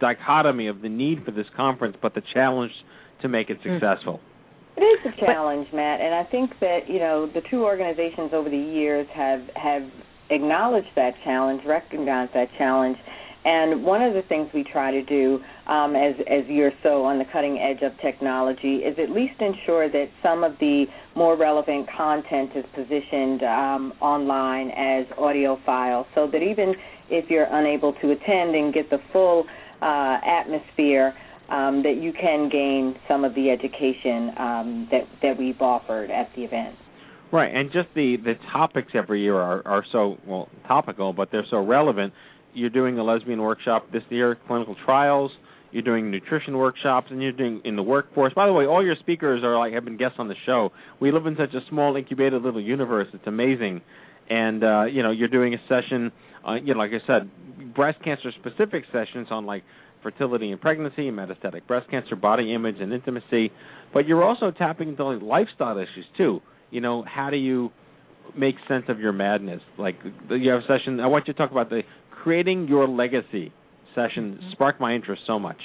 [0.00, 2.72] dichotomy of the need for this conference, but the challenge
[3.22, 4.20] to make it successful.
[4.76, 8.50] It is a challenge, Matt, and I think that you know the two organizations over
[8.50, 9.82] the years have have
[10.28, 12.98] acknowledged that challenge, recognized that challenge,
[13.46, 17.18] and one of the things we try to do, um, as as you're so on
[17.18, 20.84] the cutting edge of technology, is at least ensure that some of the
[21.14, 26.74] more relevant content is positioned um, online as audio files, so that even
[27.08, 29.46] if you're unable to attend and get the full
[29.82, 31.14] uh, atmosphere
[31.48, 36.28] um, that you can gain some of the education um, that that we've offered at
[36.34, 36.76] the event.
[37.32, 41.46] Right, and just the the topics every year are are so well topical, but they're
[41.50, 42.12] so relevant.
[42.54, 45.30] You're doing a lesbian workshop this year, clinical trials.
[45.72, 48.32] You're doing nutrition workshops, and you're doing in the workforce.
[48.32, 50.70] By the way, all your speakers are like have been guests on the show.
[51.00, 53.08] We live in such a small incubated little universe.
[53.12, 53.82] It's amazing,
[54.28, 56.12] and uh, you know you're doing a session.
[56.46, 59.64] Uh, you know, like I said, breast cancer specific sessions on like
[60.02, 63.50] fertility and pregnancy, and metastatic breast cancer, body image, and intimacy.
[63.92, 66.40] But you're also tapping into lifestyle issues too.
[66.70, 67.70] You know, how do you
[68.36, 69.60] make sense of your madness?
[69.78, 69.96] Like
[70.30, 71.00] you have a session.
[71.00, 73.52] I want you to talk about the creating your legacy
[73.94, 74.40] session.
[74.52, 75.58] Sparked my interest so much.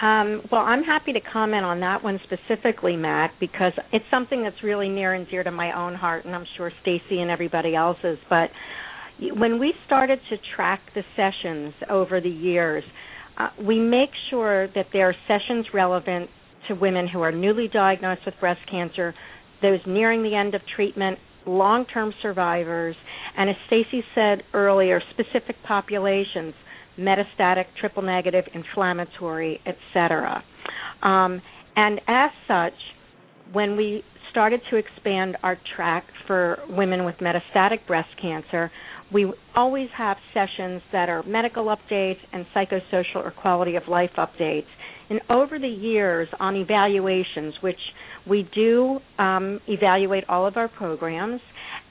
[0.00, 4.62] Um, well, I'm happy to comment on that one specifically, Matt, because it's something that's
[4.62, 8.18] really near and dear to my own heart, and I'm sure Stacy and everybody else's.
[8.30, 8.48] But
[9.20, 12.82] when we started to track the sessions over the years,
[13.38, 16.30] uh, we make sure that there are sessions relevant
[16.68, 19.14] to women who are newly diagnosed with breast cancer,
[19.60, 22.96] those nearing the end of treatment, long-term survivors,
[23.36, 26.54] and as Stacy said earlier, specific populations
[26.98, 30.42] metastatic, triple negative, inflammatory, etc.
[31.02, 31.40] Um,
[31.76, 32.74] and as such,
[33.52, 38.70] when we started to expand our track for women with metastatic breast cancer,
[39.12, 44.66] we always have sessions that are medical updates and psychosocial or quality of life updates.
[45.08, 47.80] And over the years, on evaluations, which
[48.28, 51.40] we do um, evaluate all of our programs,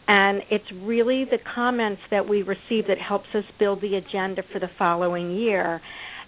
[0.09, 4.57] and it's really the comments that we receive that helps us build the agenda for
[4.57, 5.79] the following year.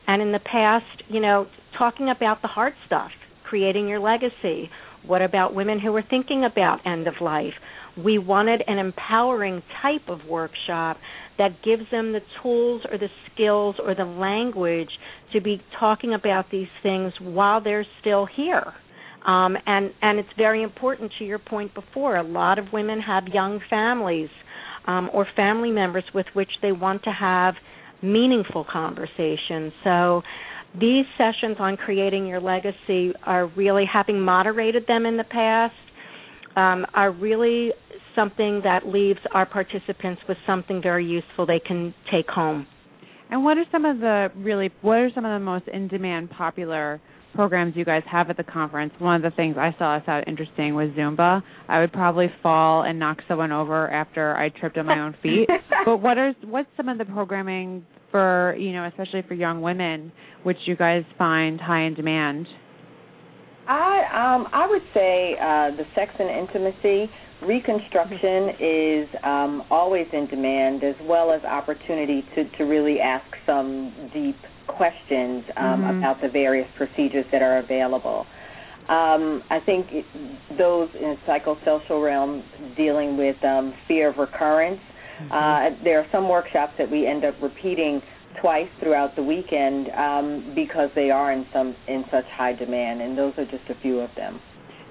[0.07, 1.47] And in the past, you know,
[1.79, 3.09] talking about the hard stuff,
[3.49, 4.69] creating your legacy.
[5.03, 7.53] What about women who are thinking about end of life?
[7.97, 10.97] We wanted an empowering type of workshop
[11.39, 14.91] that gives them the tools or the skills or the language
[15.33, 18.73] to be talking about these things while they're still here.
[19.25, 22.17] Um, and and it's very important to your point before.
[22.17, 24.29] A lot of women have young families
[24.87, 27.53] um, or family members with which they want to have
[28.01, 29.73] meaningful conversations.
[29.83, 30.23] So
[30.79, 35.75] these sessions on creating your legacy are really having moderated them in the past.
[36.55, 37.71] Um, are really
[38.13, 42.67] something that leaves our participants with something very useful they can take home.
[43.29, 46.29] And what are some of the really what are some of the most in demand
[46.31, 46.99] popular
[47.33, 48.93] programs you guys have at the conference.
[48.99, 51.41] One of the things I saw I thought interesting was Zumba.
[51.67, 55.47] I would probably fall and knock someone over after I tripped on my own feet.
[55.85, 60.11] but what are what's some of the programming for you know, especially for young women,
[60.43, 62.47] which you guys find high in demand?
[63.67, 67.09] I um I would say uh the sex and intimacy
[67.41, 74.11] reconstruction is um always in demand as well as opportunity to to really ask some
[74.13, 74.35] deep
[74.81, 75.97] questions um Mhm.
[75.97, 78.19] about the various procedures that are available.
[78.99, 79.23] Um,
[79.57, 80.05] I think it,
[80.57, 82.31] those in the psychosocial realm
[82.75, 84.81] dealing with um, fear of recurrence.
[85.29, 88.01] Uh, there are some workshops that we end up repeating
[88.41, 90.25] twice throughout the weekend um,
[90.55, 93.99] because they are in some in such high demand, and those are just a few
[93.99, 94.33] of them.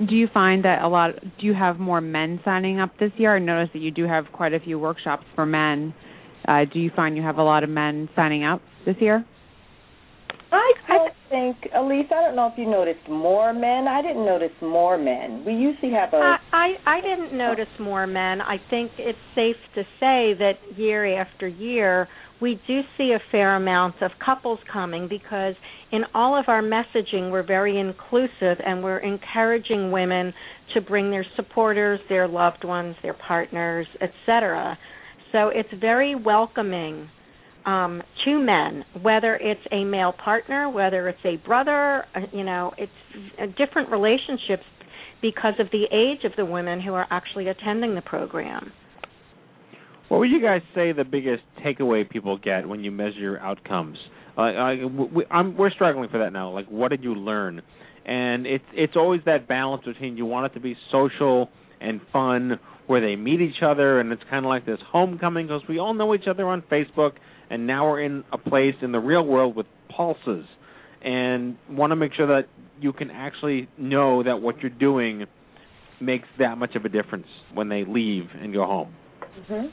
[0.09, 1.11] Do you find that a lot?
[1.38, 3.36] Do you have more men signing up this year?
[3.36, 5.93] I noticed that you do have quite a few workshops for men.
[6.49, 9.24] Uh, do you find you have a lot of men signing up this year?
[10.53, 12.12] I don't think, Elyse.
[12.12, 13.86] I don't know if you noticed more men.
[13.88, 15.44] I didn't notice more men.
[15.44, 16.16] We usually have a.
[16.16, 18.40] I, I I didn't notice more men.
[18.40, 22.09] I think it's safe to say that year after year
[22.40, 25.55] we do see a fair amount of couples coming because
[25.92, 30.32] in all of our messaging we're very inclusive and we're encouraging women
[30.74, 34.78] to bring their supporters, their loved ones, their partners, etc.
[35.32, 37.09] So it's very welcoming
[37.66, 42.72] um, to men, whether it's a male partner, whether it's a brother, uh, you know,
[42.78, 42.92] it's
[43.40, 44.64] uh, different relationships
[45.22, 48.72] because of the age of the women who are actually attending the program.
[50.08, 53.96] What would you guys say the biggest takeaway people get when you measure your outcomes?
[54.36, 55.24] Uh, I, we,
[55.56, 56.50] we're struggling for that now.
[56.50, 57.62] Like, what did you learn?
[58.05, 61.48] And it's it's always that balance between you want it to be social
[61.80, 65.62] and fun, where they meet each other, and it's kind of like this homecoming because
[65.68, 67.12] we all know each other on Facebook,
[67.48, 70.44] and now we're in a place in the real world with pulses,
[71.03, 72.48] and want to make sure that
[72.80, 75.26] you can actually know that what you're doing
[76.01, 78.94] makes that much of a difference when they leave and go home.
[79.46, 79.66] hmm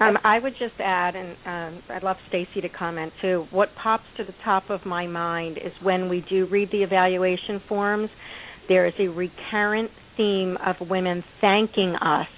[0.00, 3.46] Um, I would just add, and um, I'd love Stacy to comment too.
[3.50, 7.62] What pops to the top of my mind is when we do read the evaluation
[7.68, 8.10] forms,
[8.68, 12.28] there is a recurrent theme of women thanking us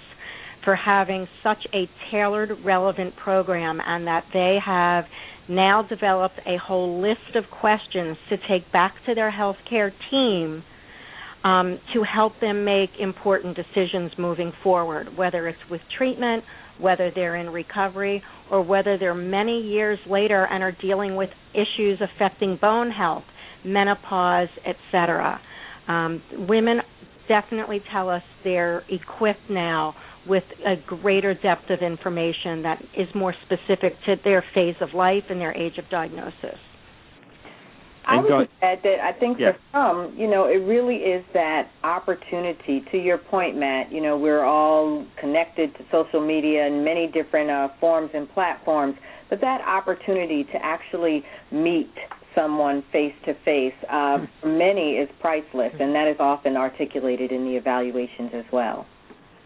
[0.63, 5.03] for having such a tailored, relevant program, and that they have
[5.49, 10.63] now developed a whole list of questions to take back to their healthcare team
[11.43, 16.43] um, to help them make important decisions moving forward, whether it's with treatment,
[16.79, 18.21] whether they're in recovery,
[18.51, 23.23] or whether they're many years later and are dealing with issues affecting bone health,
[23.65, 25.39] menopause, etc.
[25.87, 26.81] Um, women
[27.27, 29.95] definitely tell us they're equipped now
[30.27, 35.23] with a greater depth of information that is more specific to their phase of life
[35.29, 36.57] and their age of diagnosis.
[38.05, 39.53] I And would go- add that I think Yeah.
[39.53, 42.81] for some, you know, it really is that opportunity.
[42.91, 47.49] To your point, Matt, you know, we're all connected to social media and many different
[47.49, 48.95] uh, forms and platforms,
[49.29, 51.91] but that opportunity to actually meet
[52.35, 57.45] someone face to face, uh, for many is priceless, and that is often articulated in
[57.45, 58.85] the evaluations as well.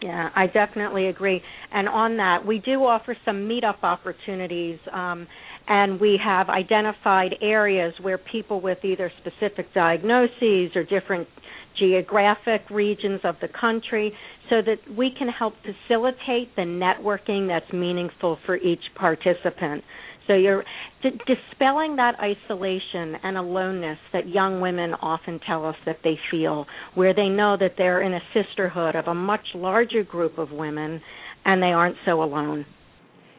[0.00, 1.42] Yeah, I definitely agree.
[1.72, 5.26] And on that, we do offer some meetup opportunities, um,
[5.68, 11.28] and we have identified areas where people with either specific diagnoses or different
[11.78, 14.12] geographic regions of the country,
[14.50, 19.84] so that we can help facilitate the networking that's meaningful for each participant.
[20.26, 20.64] So you're
[21.02, 26.66] d- dispelling that isolation and aloneness that young women often tell us that they feel,
[26.94, 31.00] where they know that they're in a sisterhood of a much larger group of women
[31.44, 32.66] and they aren't so alone.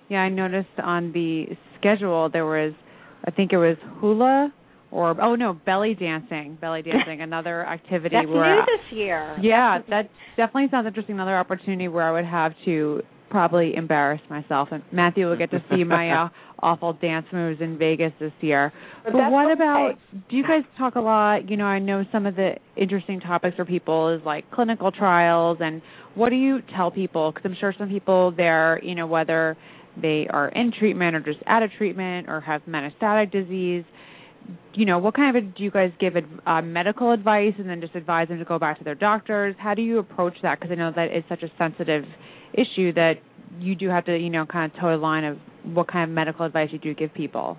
[0.09, 1.45] Yeah, I noticed on the
[1.80, 2.73] schedule there was,
[3.25, 4.53] I think it was hula
[4.91, 6.57] or oh no, belly dancing.
[6.59, 9.38] Belly dancing, another activity That's where new this year.
[9.41, 11.15] Yeah, that definitely sounds interesting.
[11.15, 15.63] Another opportunity where I would have to probably embarrass myself, and Matthew will get to
[15.69, 16.30] see my uh,
[16.61, 18.73] awful dance moves in Vegas this year.
[19.03, 19.53] But But, what okay.
[19.53, 19.93] about?
[20.30, 21.49] Do you guys talk a lot?
[21.49, 25.59] You know, I know some of the interesting topics for people is like clinical trials,
[25.61, 25.84] and
[26.15, 27.32] what do you tell people?
[27.32, 29.55] Because I'm sure some people there, you know, whether
[30.01, 33.83] they are in treatment or just out of treatment or have metastatic disease
[34.73, 37.81] you know, what kind of do you guys give ad- uh, medical advice and then
[37.81, 39.55] just advise them to go back to their doctors?
[39.59, 40.59] How do you approach that?
[40.59, 42.03] Because I know that is such a sensitive
[42.53, 43.15] issue that
[43.59, 46.15] you do have to, you know, kind of toe the line of what kind of
[46.15, 47.57] medical advice you do give people.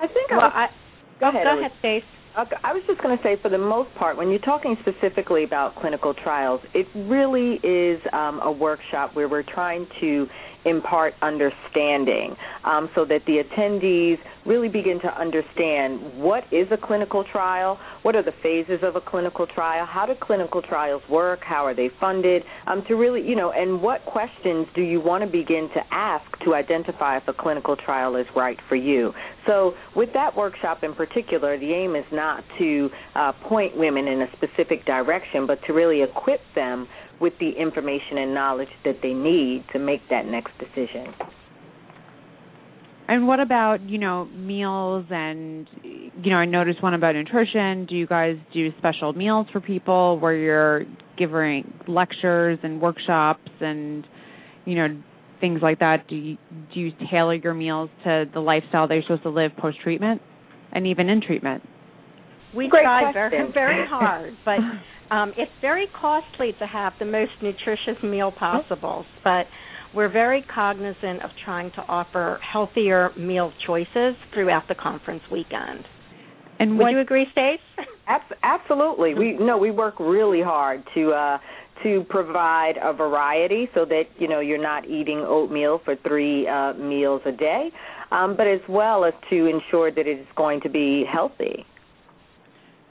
[0.00, 1.44] I think Well, I was, I, go ahead.
[1.44, 2.02] go ahead, Stace.
[2.38, 5.74] I was just going to say, for the most part, when you're talking specifically about
[5.74, 10.28] clinical trials, it really is um, a workshop where we're trying to
[10.68, 17.24] impart understanding um, so that the attendees really begin to understand what is a clinical
[17.24, 21.66] trial, what are the phases of a clinical trial, how do clinical trials work, how
[21.66, 25.30] are they funded, um, to really, you know, and what questions do you want to
[25.30, 29.12] begin to ask to identify if a clinical trial is right for you.
[29.46, 34.22] So, with that workshop in particular, the aim is not to uh, point women in
[34.22, 36.86] a specific direction, but to really equip them
[37.20, 41.12] with the information and knowledge that they need to make that next decision.
[43.08, 47.86] And what about, you know, meals and you know, I noticed one about nutrition.
[47.86, 50.84] Do you guys do special meals for people where you're
[51.16, 54.06] giving lectures and workshops and
[54.66, 55.02] you know,
[55.40, 56.06] things like that?
[56.08, 56.36] Do you
[56.74, 60.20] do you tailor your meals to the lifestyle they're supposed to live post treatment
[60.72, 61.62] and even in treatment?
[62.54, 63.52] We Great try question.
[63.52, 64.58] very very hard, but
[65.10, 69.04] um, it's very costly to have the most nutritious meal possible.
[69.24, 69.46] But
[69.94, 75.84] we're very cognizant of trying to offer healthier meal choices throughout the conference weekend.
[76.60, 77.60] And Would what, you agree, Stace?
[78.42, 79.14] Absolutely.
[79.14, 81.38] We no, we work really hard to uh
[81.84, 86.72] to provide a variety so that you know you're not eating oatmeal for three uh
[86.74, 87.70] meals a day,
[88.10, 91.64] um, but as well as to ensure that it is going to be healthy.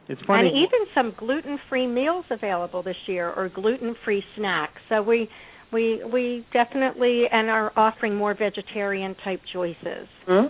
[0.10, 0.50] It's funny.
[0.50, 4.82] And even some gluten-free meals available this year, or gluten-free snacks.
[4.90, 5.30] So we
[5.72, 10.08] we we definitely and are offering more vegetarian type choices.
[10.26, 10.48] Hmm?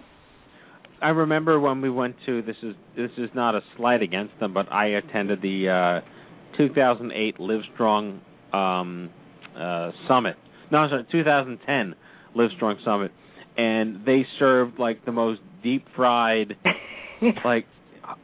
[1.02, 4.54] I remember when we went to this is this is not a slight against them,
[4.54, 8.20] but I attended the uh 2008 Livestrong
[8.54, 9.10] um
[9.58, 10.36] uh summit.
[10.72, 11.96] No, sorry, 2010
[12.36, 13.12] Livestrong summit,
[13.58, 16.56] and they served like the most deep fried,
[17.46, 17.66] like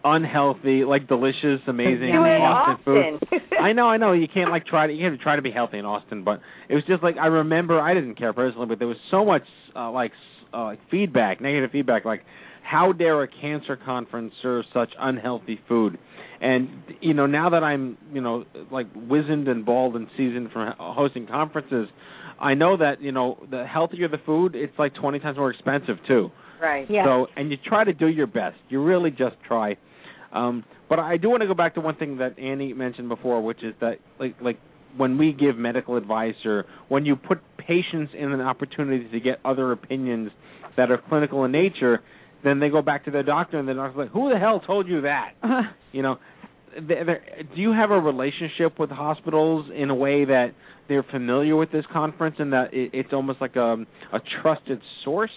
[0.04, 3.42] unhealthy, like delicious, amazing You in Austin food.
[3.60, 4.14] I know, I know.
[4.14, 6.42] You can't like try to you have to try to be healthy in Austin, but
[6.70, 7.80] it was just like I remember.
[7.80, 9.44] I didn't care personally, but there was so much
[9.76, 10.12] uh, like
[10.54, 12.22] uh, like feedback, negative feedback, like
[12.64, 15.98] how dare a cancer conference serve such unhealthy food?
[16.42, 16.70] And
[17.02, 21.28] you know, now that I'm you know like wizened and bald and seasoned from hosting
[21.28, 21.88] conferences,
[22.40, 25.98] I know that you know the healthier the food, it's like twenty times more expensive
[26.08, 26.32] too.
[26.64, 26.88] Right.
[26.90, 27.04] Yeah.
[27.06, 28.56] So, and you try to do your best.
[28.70, 29.76] You really just try.
[30.32, 33.44] Um, but I do want to go back to one thing that Annie mentioned before,
[33.44, 34.58] which is that like like
[34.96, 39.40] when we give medical advice or when you put patients in an opportunity to get
[39.44, 40.32] other opinions
[40.78, 42.00] that are clinical in nature,
[42.44, 44.88] then they go back to their doctor and the doctor's like, "Who the hell told
[44.88, 45.34] you that?"
[45.92, 46.18] you know.
[46.76, 47.24] Th- there-
[47.56, 50.54] Do you have a relationship with hospitals in a way that
[50.88, 53.76] they're familiar with this conference and that it, it's almost like a
[54.12, 55.30] a trusted source?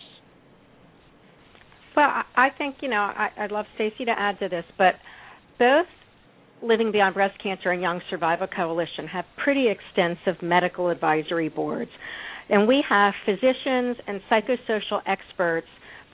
[1.97, 4.97] Well, I think you know I, I'd love Stacy to add to this, but
[5.59, 5.87] both
[6.63, 11.91] Living Beyond Breast Cancer and Young Survival Coalition have pretty extensive medical advisory boards,
[12.51, 15.67] and we have physicians and psychosocial experts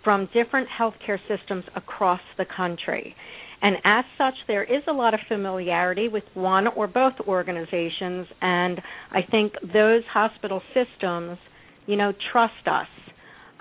[0.05, 3.15] from different healthcare systems across the country.
[3.61, 8.81] And as such, there is a lot of familiarity with one or both organizations, and
[9.13, 11.39] I think those hospital systems,
[11.87, 12.89] you know, trust us.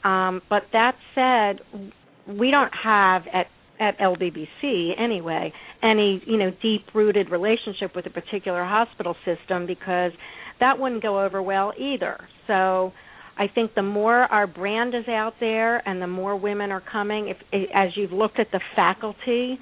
[0.03, 1.91] Um, but that said,
[2.27, 3.47] we don't have at
[3.79, 5.51] at LBBC anyway
[5.81, 10.11] any you know deep rooted relationship with a particular hospital system because
[10.59, 12.19] that wouldn't go over well either.
[12.47, 12.93] So
[13.37, 17.29] I think the more our brand is out there and the more women are coming,
[17.29, 17.37] if
[17.73, 19.57] as you've looked at the faculty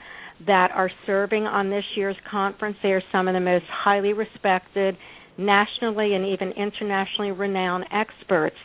[0.45, 4.97] that are serving on this year's conference, they are some of the most highly respected,
[5.37, 8.55] nationally and even internationally renowned experts.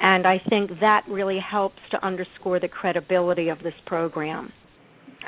[0.00, 4.52] And I think that really helps to underscore the credibility of this program.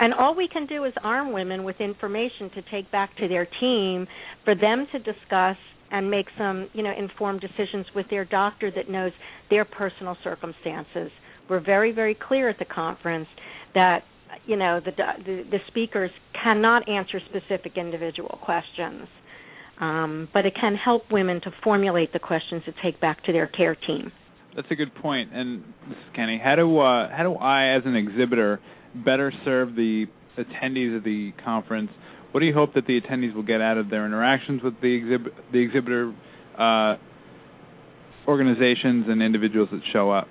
[0.00, 3.46] And all we can do is arm women with information to take back to their
[3.60, 4.06] team
[4.44, 5.56] for them to discuss
[5.90, 9.12] and make some, you know, informed decisions with their doctor that knows
[9.50, 11.10] their personal circumstances.
[11.48, 13.28] We're very, very clear at the conference
[13.74, 14.02] that,
[14.46, 16.10] you know, the the, the speakers
[16.42, 19.06] cannot answer specific individual questions,
[19.80, 23.46] um, but it can help women to formulate the questions to take back to their
[23.46, 24.10] care team.
[24.56, 25.30] That's a good point.
[25.32, 25.64] And
[26.14, 26.40] Kenny.
[26.42, 28.60] How do uh, how do I, as an exhibitor,
[28.94, 30.06] better serve the
[30.38, 31.90] attendees of the conference?
[32.30, 34.94] What do you hope that the attendees will get out of their interactions with the
[34.94, 36.14] exhibit the exhibitor
[36.58, 36.96] uh,
[38.26, 40.28] organizations and individuals that show up?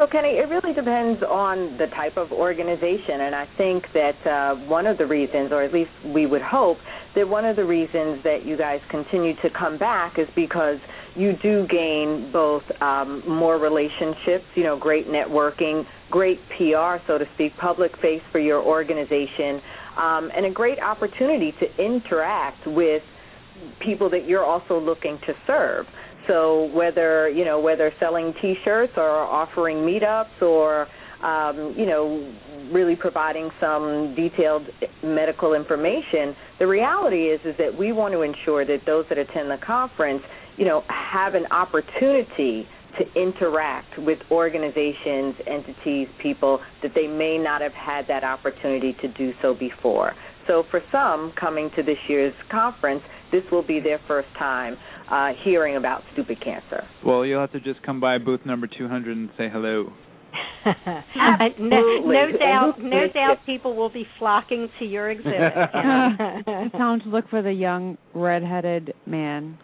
[0.00, 4.54] So, Kenny, it really depends on the type of organization, and I think that uh,
[4.64, 6.78] one of the reasons, or at least we would hope,
[7.14, 10.78] that one of the reasons that you guys continue to come back is because
[11.14, 17.26] you do gain both um, more relationships, you know, great networking, great PR, so to
[17.34, 19.60] speak, public face for your organization,
[19.98, 23.02] um, and a great opportunity to interact with
[23.80, 25.86] people that you're also looking to serve.
[26.26, 30.86] So whether you know whether selling T-shirts or offering meetups or
[31.22, 32.32] um, you know
[32.72, 34.66] really providing some detailed
[35.02, 39.50] medical information, the reality is is that we want to ensure that those that attend
[39.50, 40.22] the conference
[40.56, 42.66] you know have an opportunity
[42.98, 49.08] to interact with organizations, entities, people that they may not have had that opportunity to
[49.08, 50.12] do so before.
[50.46, 53.02] So for some coming to this year's conference,
[53.32, 54.76] this will be their first time
[55.10, 56.84] uh, hearing about stupid cancer.
[57.04, 59.92] Well, you'll have to just come by booth number 200 and say hello.
[60.66, 65.32] no, no doubt, no doubt, people will be flocking to your exhibit.
[65.72, 69.58] Time to look for the young red-headed man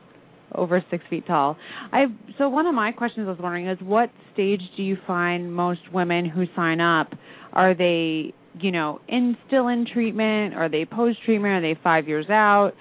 [0.54, 1.56] over six feet tall.
[1.92, 2.06] I
[2.38, 5.80] so one of my questions I was wondering is what stage do you find most
[5.92, 7.08] women who sign up?
[7.52, 10.54] Are they you know in still in treatment?
[10.54, 11.52] Are they post treatment?
[11.52, 12.72] Are they five years out?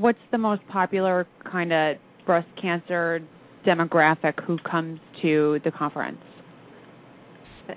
[0.00, 3.20] What's the most popular kind of breast cancer
[3.64, 6.18] demographic who comes to the conference?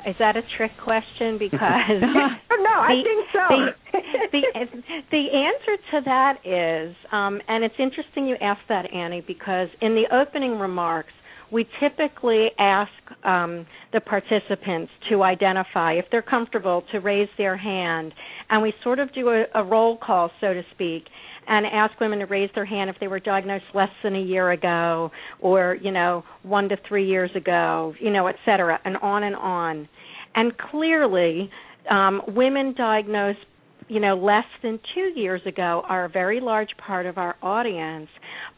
[0.06, 1.38] Is that a trick question?
[1.40, 4.00] Because no, I the, think so.
[4.32, 9.24] the, the the answer to that is, um, and it's interesting you asked that, Annie,
[9.26, 11.14] because in the opening remarks,
[11.52, 12.92] we typically ask
[13.24, 18.14] um, the participants to identify if they're comfortable to raise their hand,
[18.50, 21.04] and we sort of do a, a roll call, so to speak
[21.48, 24.52] and ask women to raise their hand if they were diagnosed less than a year
[24.52, 29.24] ago or you know one to three years ago you know et cetera and on
[29.24, 29.88] and on.
[30.36, 31.50] And clearly
[31.90, 33.40] um, women diagnosed
[33.88, 38.10] you know less than two years ago are a very large part of our audience.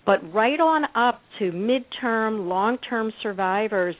[0.06, 3.96] But right on up to midterm long term survivors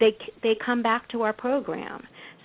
[0.00, 2.02] they they come back to our program.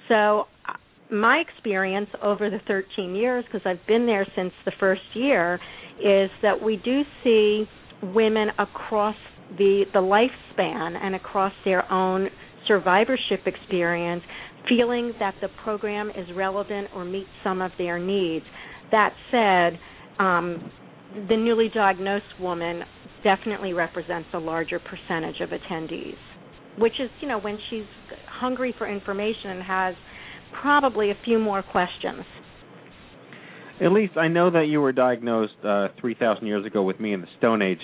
[0.08, 0.74] So uh,
[1.12, 5.60] my experience over the 13 years because I've been there since the first year
[6.00, 7.66] is that we do see
[8.02, 9.16] women across
[9.58, 12.30] the the lifespan and across their own
[12.68, 14.24] survivorship experience
[14.68, 18.46] feeling that the program is relevant or meets some of their needs.
[18.92, 19.80] That said,
[20.24, 20.72] um,
[21.28, 22.84] the newly diagnosed woman
[23.24, 26.18] definitely represents a larger percentage of attendees,
[26.78, 27.86] which is, you know, when she's
[28.28, 29.96] hungry for information and has
[30.62, 32.24] probably a few more questions.
[33.82, 37.22] At least I know that you were diagnosed uh, 3,000 years ago with me in
[37.22, 37.80] the Stone Age.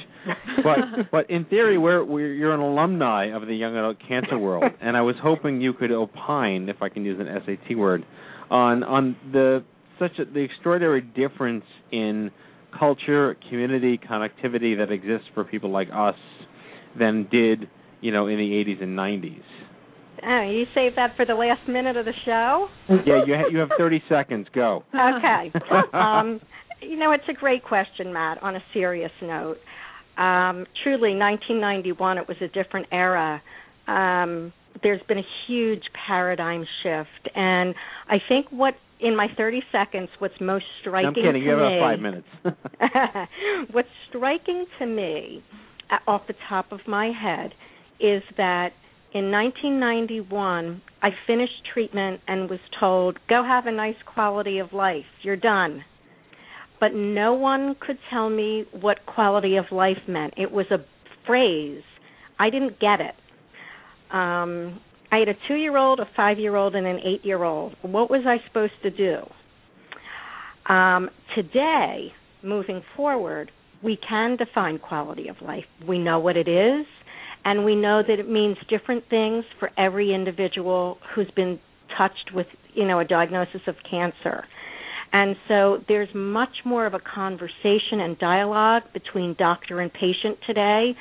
[0.58, 0.78] But
[1.12, 4.98] but in theory, we're, we're you're an alumni of the young adult cancer world, and
[4.98, 8.06] I was hoping you could opine, if I can use an SAT word,
[8.50, 9.64] on on the
[10.00, 12.32] such a, the extraordinary difference in
[12.78, 16.16] culture, community, connectivity that exists for people like us
[17.00, 17.70] than did
[18.02, 19.44] you know in the 80s and 90s.
[20.26, 22.68] Oh, you save that for the last minute of the show?
[23.06, 24.48] yeah, you ha- you have 30 seconds.
[24.54, 24.84] Go.
[24.94, 25.52] Okay.
[25.94, 26.42] um,
[26.82, 28.42] you know, it's a great question, Matt.
[28.42, 29.58] On a serious note,
[30.18, 33.42] um, truly, 1991, it was a different era.
[33.88, 34.52] Um,
[34.82, 37.76] there's been a huge paradigm shift, and
[38.10, 41.34] I think what in my 30 seconds, what's most striking I'm kidding.
[41.34, 42.28] to You have me, about five minutes.
[43.72, 45.44] what's striking to me,
[45.92, 47.54] uh, off the top of my head,
[48.00, 48.70] is that
[49.14, 55.06] in 1991, I finished treatment and was told, go have a nice quality of life.
[55.22, 55.84] You're done.
[56.80, 60.34] But no one could tell me what quality of life meant.
[60.38, 60.84] It was a
[61.26, 61.82] phrase.
[62.38, 63.16] I didn't get it.
[64.14, 64.82] Um,
[65.12, 67.76] I had a two year old, a five year old, and an eight year old.
[67.82, 69.20] What was I supposed to do?
[70.72, 72.12] Um, today,
[72.44, 73.52] moving forward,
[73.82, 75.64] we can define quality of life.
[75.88, 76.86] We know what it is
[77.46, 81.60] and we know that it means different things for every individual who's been
[81.98, 84.44] touched with you know a diagnosis of cancer
[85.14, 90.94] and so there's much more of a conversation and dialogue between doctor and patient today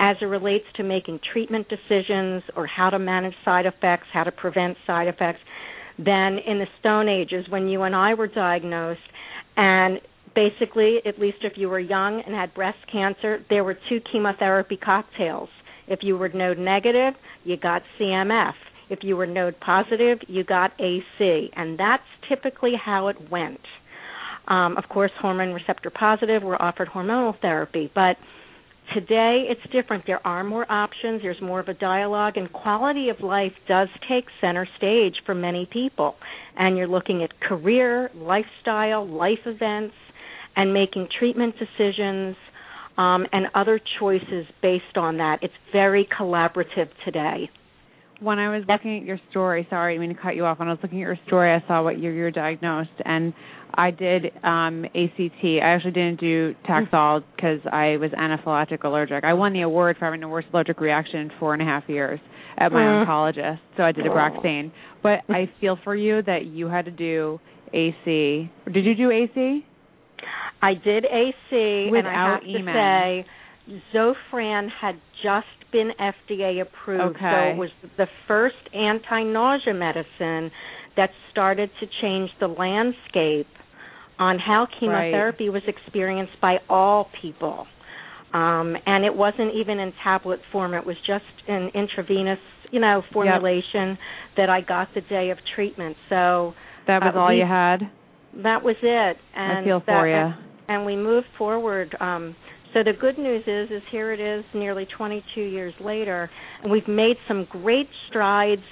[0.00, 4.32] as it relates to making treatment decisions or how to manage side effects, how to
[4.32, 5.38] prevent side effects,
[5.98, 8.98] than in the Stone Ages when you and I were diagnosed.
[9.56, 10.00] And
[10.34, 14.78] basically, at least if you were young and had breast cancer, there were two chemotherapy
[14.78, 15.50] cocktails
[15.90, 17.14] if you were node negative,
[17.44, 18.54] you got CMF.
[18.88, 21.50] If you were node positive, you got AC.
[21.54, 23.60] And that's typically how it went.
[24.48, 28.16] Um, of course, hormone receptor positive were offered hormonal therapy, but
[28.94, 30.04] today it's different.
[30.06, 34.24] There are more options, there's more of a dialogue, and quality of life does take
[34.40, 36.16] center stage for many people.
[36.56, 39.94] And you're looking at career, lifestyle, life events,
[40.56, 42.36] and making treatment decisions
[43.00, 45.38] um, and other choices based on that.
[45.42, 47.38] It's very collaborative today.
[48.28, 50.58] when I was looking at your story, sorry, I mean to cut you off.
[50.58, 53.32] When I was looking at your story, I saw what year you were diagnosed, and
[53.86, 55.42] I did um ACT.
[55.64, 59.24] I actually didn't do Taxol because I was anaphylactic allergic.
[59.24, 61.84] I won the award for having the worst allergic reaction in four and a half
[61.88, 62.20] years
[62.58, 63.06] at my Mm.
[63.06, 64.70] oncologist, so I did Abraxane.
[65.02, 67.40] But I feel for you that you had to do
[67.72, 68.50] AC.
[68.76, 69.64] Did you do AC?
[70.62, 72.74] I did AC, and I Without have to EMAN.
[72.74, 73.26] say,
[73.94, 80.50] Zofran had just been FDA approved, so it was the first anti-nausea medicine
[80.96, 83.46] that started to change the landscape
[84.18, 87.66] on how chemotherapy was experienced by all people.
[88.34, 92.38] Um, and it wasn't even in tablet form; it was just an intravenous,
[92.70, 93.98] you know, formulation
[94.36, 95.96] that I got the day of treatment.
[96.08, 96.54] So
[96.86, 97.90] That was uh, all we- you had.
[98.42, 99.16] that was it.
[99.34, 100.34] And I feel that, for you.
[100.70, 101.96] And we moved forward.
[102.00, 102.36] Um,
[102.72, 106.30] so the good news is, is here it is, nearly 22 years later,
[106.62, 108.62] and we've made some great strides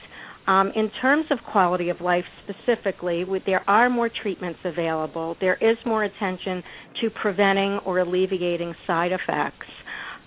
[0.47, 2.23] um, in terms of quality of life.
[2.45, 5.37] Specifically, there are more treatments available.
[5.41, 6.63] There is more attention
[7.03, 9.67] to preventing or alleviating side effects.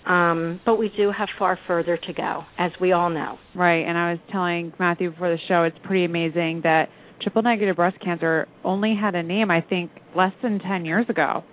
[0.06, 3.38] Um, but we do have far further to go, as we all know.
[3.54, 6.88] Right, and I was telling Matthew before the show, it's pretty amazing that
[7.22, 11.44] triple negative breast cancer only had a name, I think, less than 10 years ago.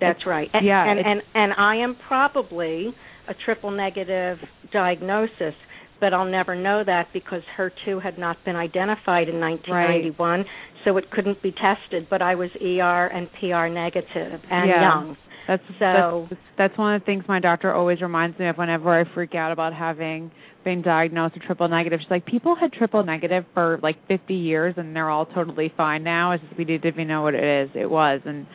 [0.00, 0.48] That's right.
[0.52, 2.94] And, yeah, and, and and I am probably
[3.28, 4.38] a triple negative
[4.72, 5.54] diagnosis,
[6.00, 10.44] but I'll never know that because HER2 had not been identified in 1991,
[10.84, 12.08] so it couldn't be tested.
[12.08, 14.80] But I was ER and PR negative and Yeah.
[14.80, 15.16] young.
[15.46, 18.98] That's So- that's, that's one of the things my doctor always reminds me of whenever
[18.98, 20.30] I freak out about having
[20.64, 22.00] been diagnosed with triple negative.
[22.02, 26.04] She's like, people had triple negative for like 50 years and they're all totally fine
[26.04, 26.32] now.
[26.32, 27.70] It's just we didn't even know what it is.
[27.74, 28.46] It was, and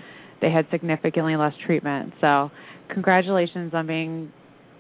[0.46, 2.14] they had significantly less treatment.
[2.22, 2.52] So,
[2.94, 4.32] congratulations on being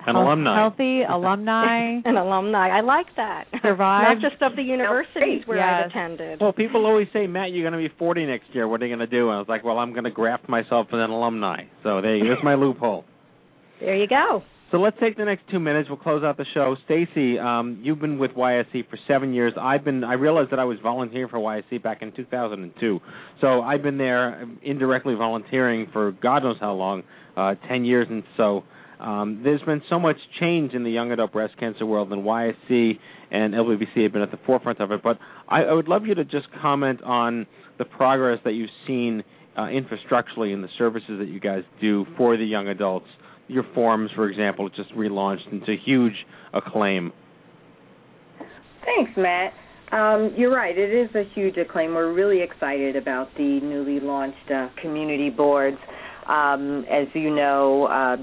[0.06, 0.56] An health- alumni.
[0.62, 2.02] healthy alumni.
[2.06, 2.70] An alumni.
[2.70, 3.46] I like that.
[3.64, 4.22] Survived.
[4.22, 6.40] Not just of the universities where I've attended.
[6.40, 8.68] Well, people always say, Matt, you're going to be 40 next year.
[8.68, 9.30] What are you going to do?
[9.30, 11.64] And I was like, well, I'm going to graft myself as an alumni.
[11.84, 13.06] So there, you- there's my loophole.
[13.80, 14.44] There you go.
[14.76, 15.88] So let's take the next two minutes.
[15.88, 16.76] We'll close out the show.
[16.84, 19.54] Stacy, um, you've been with YSC for seven years.
[19.58, 20.04] I've been.
[20.04, 23.00] I realized that I was volunteering for YSC back in 2002.
[23.40, 27.04] So I've been there indirectly volunteering for God knows how long,
[27.38, 28.66] uh, ten years, and so
[29.00, 33.00] um, there's been so much change in the young adult breast cancer world, and YSC
[33.32, 35.02] and LBBC have been at the forefront of it.
[35.02, 37.48] But I, I would love you to just comment on
[37.78, 39.24] the progress that you've seen
[39.56, 43.08] uh, infrastructurally in the services that you guys do for the young adults.
[43.48, 46.14] Your forums, for example, just relaunched into huge
[46.54, 47.12] acclaim.
[48.86, 49.54] Thanks, Matt.
[49.92, 50.78] Um, you're right.
[50.78, 51.94] It is a huge acclaim.
[51.94, 55.78] We're really excited about the newly launched uh, community boards.
[56.28, 58.18] Um, as you know, uh,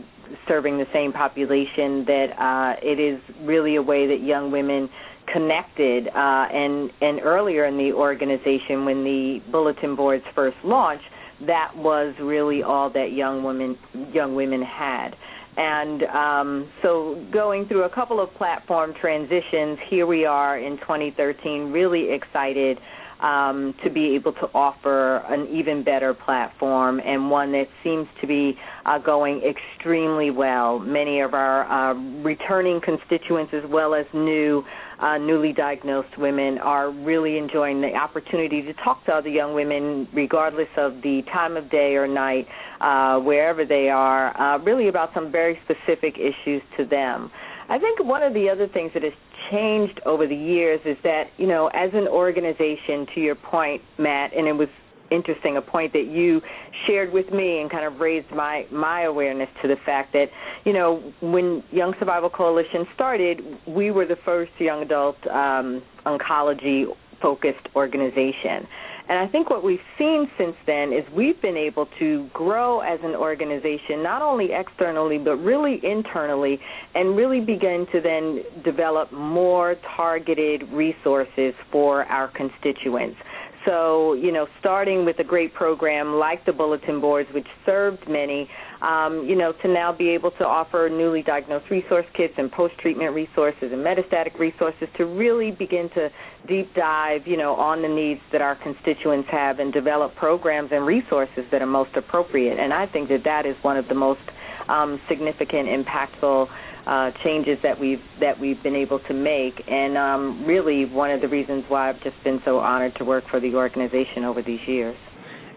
[0.48, 4.88] serving the same population, that uh, it is really a way that young women
[5.32, 6.08] connected.
[6.08, 11.04] Uh, and and earlier in the organization, when the bulletin boards first launched,
[11.46, 13.78] that was really all that young women
[14.12, 15.10] young women had.
[15.56, 21.70] And um, so, going through a couple of platform transitions, here we are in 2013,
[21.70, 22.78] really excited
[23.22, 28.26] um, to be able to offer an even better platform and one that seems to
[28.26, 30.78] be uh, going extremely well.
[30.78, 34.64] Many of our uh, returning constituents, as well as new,
[35.02, 40.08] uh, newly diagnosed women, are really enjoying the opportunity to talk to other young women,
[40.14, 42.46] regardless of the time of day or night,
[42.80, 47.30] uh, wherever they are, uh, really about some very specific issues to them.
[47.68, 49.12] I think one of the other things that has
[49.50, 54.32] changed over the years is that, you know, as an organization, to your point, Matt,
[54.36, 54.68] and it was
[55.10, 56.40] interesting, a point that you
[56.86, 60.26] shared with me and kind of raised my, my awareness to the fact that,
[60.64, 66.86] you know, when Young Survival Coalition started, we were the first young adult um, oncology
[67.20, 68.66] focused organization.
[69.08, 73.00] And I think what we've seen since then is we've been able to grow as
[73.02, 76.60] an organization, not only externally, but really internally,
[76.94, 83.16] and really begin to then develop more targeted resources for our constituents.
[83.64, 88.48] So, you know, starting with a great program like the bulletin boards, which served many,
[88.80, 93.14] um, you know, to now be able to offer newly diagnosed resource kits and post-treatment
[93.14, 96.08] resources and metastatic resources to really begin to
[96.48, 100.84] deep dive, you know, on the needs that our constituents have and develop programs and
[100.84, 102.58] resources that are most appropriate.
[102.58, 104.22] And I think that that is one of the most
[104.68, 106.48] um, significant, impactful
[106.86, 111.20] uh, changes that we've that we've been able to make, and um, really one of
[111.20, 114.60] the reasons why I've just been so honored to work for the organization over these
[114.66, 114.96] years.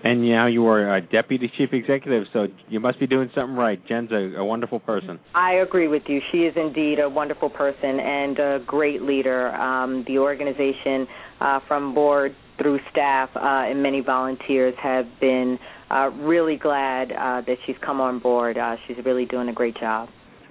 [0.03, 3.81] And now you are a deputy chief executive, so you must be doing something right.
[3.87, 5.19] Jen's a, a wonderful person.
[5.33, 6.21] I agree with you.
[6.31, 9.49] She is indeed a wonderful person and a great leader.
[9.55, 11.07] Um, the organization,
[11.41, 15.57] uh, from board through staff uh, and many volunteers, have been
[15.89, 18.59] uh, really glad uh, that she's come on board.
[18.59, 20.07] Uh, she's really doing a great job.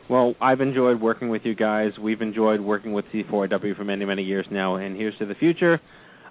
[0.09, 1.93] Well, I've enjoyed working with you guys.
[1.99, 5.81] We've enjoyed working with C4YW for many, many years now, and here's to the future.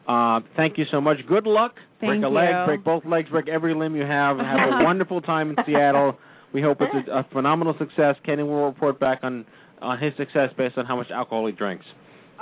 [0.08, 1.18] Uh, thank you so much.
[1.28, 1.76] Good luck.
[2.00, 4.38] break Thank a leg, break both legs, break every limb you have.
[4.38, 6.18] And have a wonderful time in Seattle.
[6.54, 8.16] We hope it's a, a phenomenal success.
[8.26, 9.46] Kenny will report back on
[9.82, 11.86] on his success based on how much alcohol he drinks.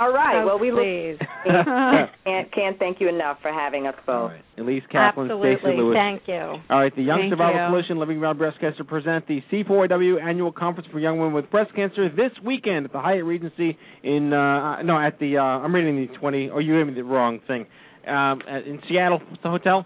[0.01, 0.41] All right.
[0.41, 1.19] Oh, well, we please.
[1.45, 1.65] look.
[2.25, 4.31] can't, can't thank you enough for having us both.
[4.57, 5.53] Elyse Caplan, Absolutely.
[5.61, 5.95] Stacy Lewis.
[5.95, 6.57] Thank you.
[6.69, 7.67] All right, the Young Thank Survival you.
[7.69, 11.75] Coalition Living Beyond Breast Cancer present the C4YW Annual Conference for Young Women with Breast
[11.75, 16.07] Cancer this weekend at the Hyatt Regency in uh no at the uh I'm reading
[16.07, 17.67] the 20 oh you gave me the wrong thing.
[18.07, 19.85] Um in Seattle, what's the hotel?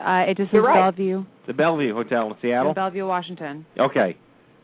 [0.00, 0.92] Uh, it just You're right.
[0.92, 1.24] Bellevue.
[1.48, 2.68] The Bellevue Hotel in Seattle.
[2.68, 3.66] In Bellevue, Washington.
[3.78, 4.16] Okay.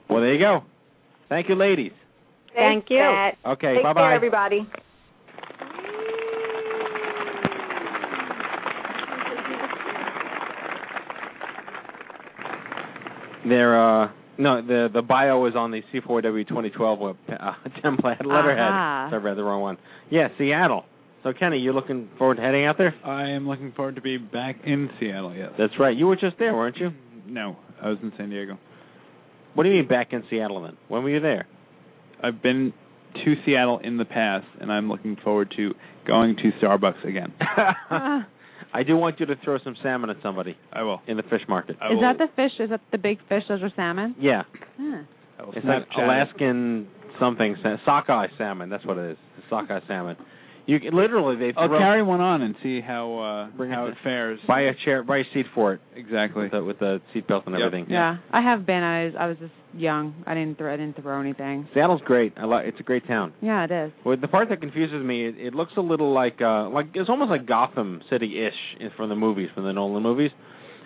[0.08, 0.60] Well, there you go.
[1.28, 1.92] Thank you, ladies.
[2.54, 2.98] Thank you.
[2.98, 3.38] Pat.
[3.52, 4.14] Okay, Take bye care, bye.
[4.14, 4.66] everybody.
[13.48, 17.52] There, uh no, the the bio is on the C4YW 2012 web, uh,
[17.84, 18.60] template letterhead.
[18.60, 19.08] Aha.
[19.10, 19.78] So I read the wrong one.
[20.10, 20.84] Yeah, Seattle.
[21.22, 22.94] So Kenny, you looking forward to heading out there?
[23.04, 25.34] I am looking forward to be back in Seattle.
[25.34, 25.50] Yes.
[25.58, 25.96] That's right.
[25.96, 26.90] You were just there, weren't you?
[27.26, 28.58] No, I was in San Diego.
[29.54, 30.76] What do you mean back in Seattle then?
[30.88, 31.46] When were you there?
[32.22, 32.72] I've been
[33.24, 35.74] to Seattle in the past, and I'm looking forward to
[36.06, 37.32] going to Starbucks again.
[38.74, 41.02] I do want you to throw some salmon at somebody I will.
[41.06, 41.76] in the fish market.
[41.80, 42.52] I is will, that the fish?
[42.58, 43.42] Is that the big fish?
[43.48, 44.14] Those are salmon?
[44.18, 44.42] Yeah,
[44.78, 45.02] Huh.
[45.38, 46.88] I will it's like Alaskan
[47.20, 48.70] something sa- sockeye salmon.
[48.70, 49.16] That's what it is.
[49.50, 50.16] Sockeye salmon.
[50.66, 53.18] You can, literally they Throw, I'll carry one on and see how
[53.50, 54.38] uh, Bring it how to- it fares.
[54.46, 56.44] buy a chair, buy a seat for it Exactly.
[56.44, 57.66] with the, with the seatbelt and Yep.
[57.66, 57.86] everything.
[57.90, 58.18] Yeah.
[58.32, 58.82] I have been.
[58.82, 60.14] I was I was just young.
[60.26, 61.66] I didn't throw I didn't throw anything.
[61.74, 62.34] Seattle's great.
[62.36, 62.66] I like.
[62.66, 63.32] It's a great town.
[63.40, 63.92] Yeah, it is.
[64.04, 67.10] Well, the part that confuses me, it, it looks a little like uh like it's
[67.10, 70.30] almost like Gotham City-ish in- from the movies, from the Nolan movies.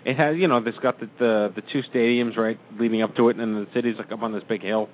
[0.06, 3.28] It has, you know, it's got the the, the two stadiums right leading up to
[3.28, 4.88] it, and the city's like up on this big hill,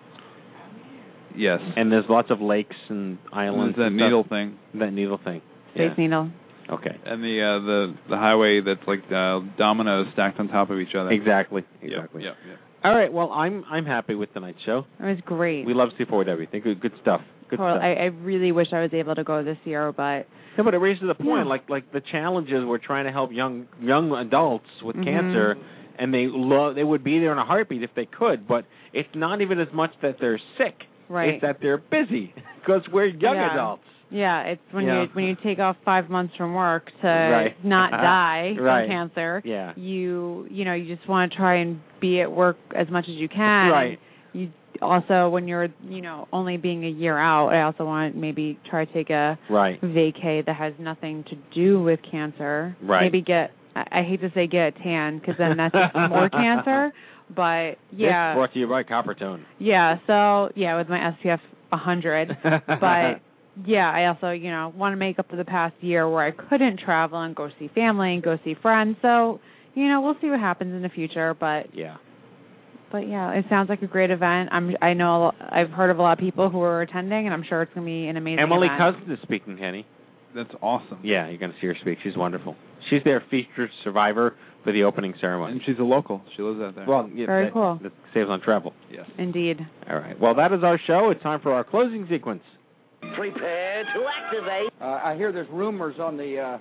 [1.37, 1.61] Yes.
[1.77, 3.77] and there's lots of lakes and islands.
[3.77, 4.07] There's that and stuff.
[4.07, 5.41] needle thing, That needle thing.
[5.75, 6.03] Space Yeah.
[6.05, 6.31] Needle.
[6.71, 6.97] Okay.
[7.05, 10.95] and the uh, the the highway that's like uh, dominoes stacked on top of each
[10.99, 11.11] other.
[11.11, 11.65] Exactly.
[11.83, 12.25] Exactly.
[12.25, 12.35] Yep.
[12.49, 12.59] Yep.
[12.85, 13.13] All right.
[13.13, 14.85] Well, I'm I'm happy with tonight's show.
[15.01, 15.67] It was great.
[15.67, 16.51] We love C4YW.
[16.51, 17.21] Think good, good stuff.
[17.51, 17.83] Good Well, stuff.
[17.83, 20.27] I, I really wish I was able to go this year, but
[20.57, 21.51] Yeah, but it raises the point, Yeah.
[21.51, 25.05] like like the challenges we're trying to help young young adults with Mhm.
[25.05, 25.57] cancer,
[25.99, 29.15] and they love they would be there in a heartbeat if they could, but it's
[29.15, 30.77] not even as much that they're sick;
[31.09, 31.35] right.
[31.35, 33.53] it's that they're busy because we're young Yeah.
[33.53, 33.83] adults.
[34.11, 35.03] Yeah, it's when Yeah.
[35.03, 37.65] you when you take off five months from work to Right.
[37.65, 38.03] not uh-huh.
[38.03, 39.41] die from cancer.
[39.45, 39.73] Yeah.
[39.77, 43.15] You you know you just want to try and be at work as much as
[43.15, 43.71] you can.
[43.71, 43.99] Right.
[44.35, 44.51] You
[44.83, 48.59] also when you're you know only being a year out, I also want to maybe
[48.69, 49.81] try to take a Right.
[49.81, 52.77] vacay that has nothing to do with cancer.
[52.83, 53.03] Right.
[53.05, 56.29] Maybe get I, I hate to say get a tan because then that's just more
[56.29, 56.93] cancer.
[57.35, 59.45] But yeah, This brought to you by Coppertone.
[59.59, 59.97] yeah.
[60.07, 62.29] So yeah, with my SPF 100
[62.67, 63.21] but
[63.67, 66.31] yeah, I also, you know, want to make up for the past year where I
[66.31, 68.97] couldn't travel and go see family and go see friends.
[69.03, 69.41] So,
[69.75, 71.97] you know, we'll see what happens in the future, but yeah.
[72.91, 74.49] but yeah, it sounds like a great event.
[74.53, 77.45] I'm I know I've heard of a lot of people who are attending and I'm
[77.49, 78.97] sure it's going to be an amazing Emily event.
[78.97, 79.87] Cousins is speaking, Henny.
[80.35, 81.01] That's awesome.
[81.03, 81.99] Yeah, you're going to see her speak.
[82.03, 82.57] She's wonderful.
[82.89, 84.35] She's their featured survivor
[84.65, 85.53] for the opening ceremony.
[85.53, 86.23] And she's a local.
[86.37, 86.87] She lives out there.
[86.87, 87.79] Well, yeah, Very that, cool.
[87.83, 88.73] That saves on travel.
[88.91, 89.07] yes.
[89.19, 89.59] Indeed.
[89.91, 90.19] All right.
[90.21, 91.11] Well, that is our show.
[91.11, 92.43] It's time for our closing sequence.
[93.17, 94.73] Prepare to activate.
[94.81, 96.59] Uh, I hear there's rumors on the uh,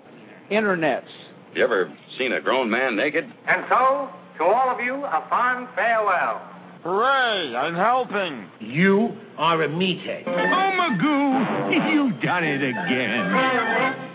[0.51, 1.05] internets.
[1.49, 3.23] Have you ever seen a grown man naked?
[3.23, 6.41] And so, to all of you, a fond farewell.
[6.83, 8.49] Hooray, I'm helping.
[8.73, 10.23] You are a meathead.
[10.25, 14.07] Oh, Magoo, you've done it again.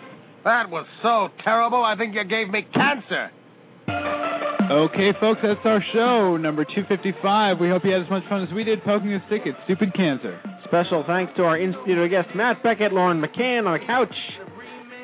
[0.44, 3.30] That was so terrible, I think you gave me cancer.
[3.88, 7.58] Okay, folks, that's our show, number 255.
[7.60, 9.94] We hope you had as much fun as we did poking a stick at stupid
[9.94, 10.40] cancer.
[10.66, 14.14] Special thanks to our in-studio guests, Matt Beckett, Lauren McCann on the couch,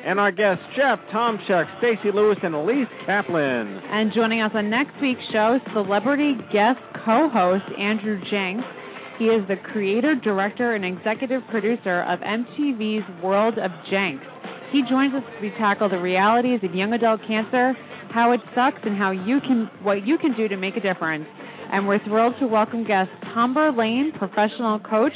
[0.05, 3.79] and our guests, Jeff Tom, Tomczek, Stacy Lewis, and Elyse Caplan.
[3.87, 8.67] And joining us on next week's show, celebrity guest co-host Andrew Jenks.
[9.17, 14.25] He is the creator, director, and executive producer of MTV's World of Jenks.
[14.73, 17.73] He joins us as we tackle the realities of young adult cancer,
[18.13, 21.25] how it sucks, and how you can what you can do to make a difference.
[21.71, 25.13] And we're thrilled to welcome guest Tomber Lane, professional coach,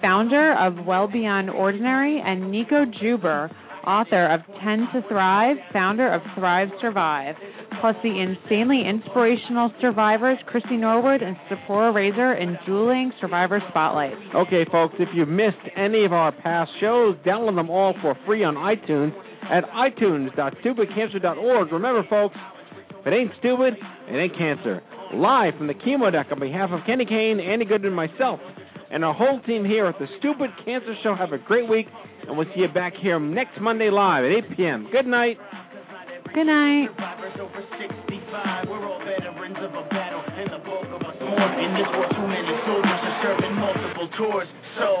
[0.00, 3.50] founder of Well Beyond Ordinary, and Nico Juber,
[3.84, 7.34] author of Tend to Thrive, founder of Thrive Survive.
[7.80, 14.14] plus the insanely inspirational survivors Christy Norwood and Sephora Razor in dueling survivor Spotlight.
[14.34, 18.44] Okay, folks, if you've missed any of our past shows, download them all for free
[18.44, 19.12] on iTunes
[19.50, 21.72] at itunes.stupidcancer.org.
[21.72, 22.36] Remember, folks,
[23.00, 23.74] if it ain't stupid,
[24.08, 24.82] it ain't cancer.
[25.14, 28.40] Live from the chemo deck on behalf of Kenny Kane, Andy Goodman, myself,
[28.90, 31.14] and our whole team here at the Stupid Cancer Show.
[31.14, 31.86] Have a great week,
[32.26, 34.88] and we'll see you back here next Monday live at 8 p.m.
[34.92, 35.38] Good night.
[36.34, 36.88] Good night.
[41.58, 44.48] In this world, too many soldiers are serving multiple tours.
[44.76, 45.00] So,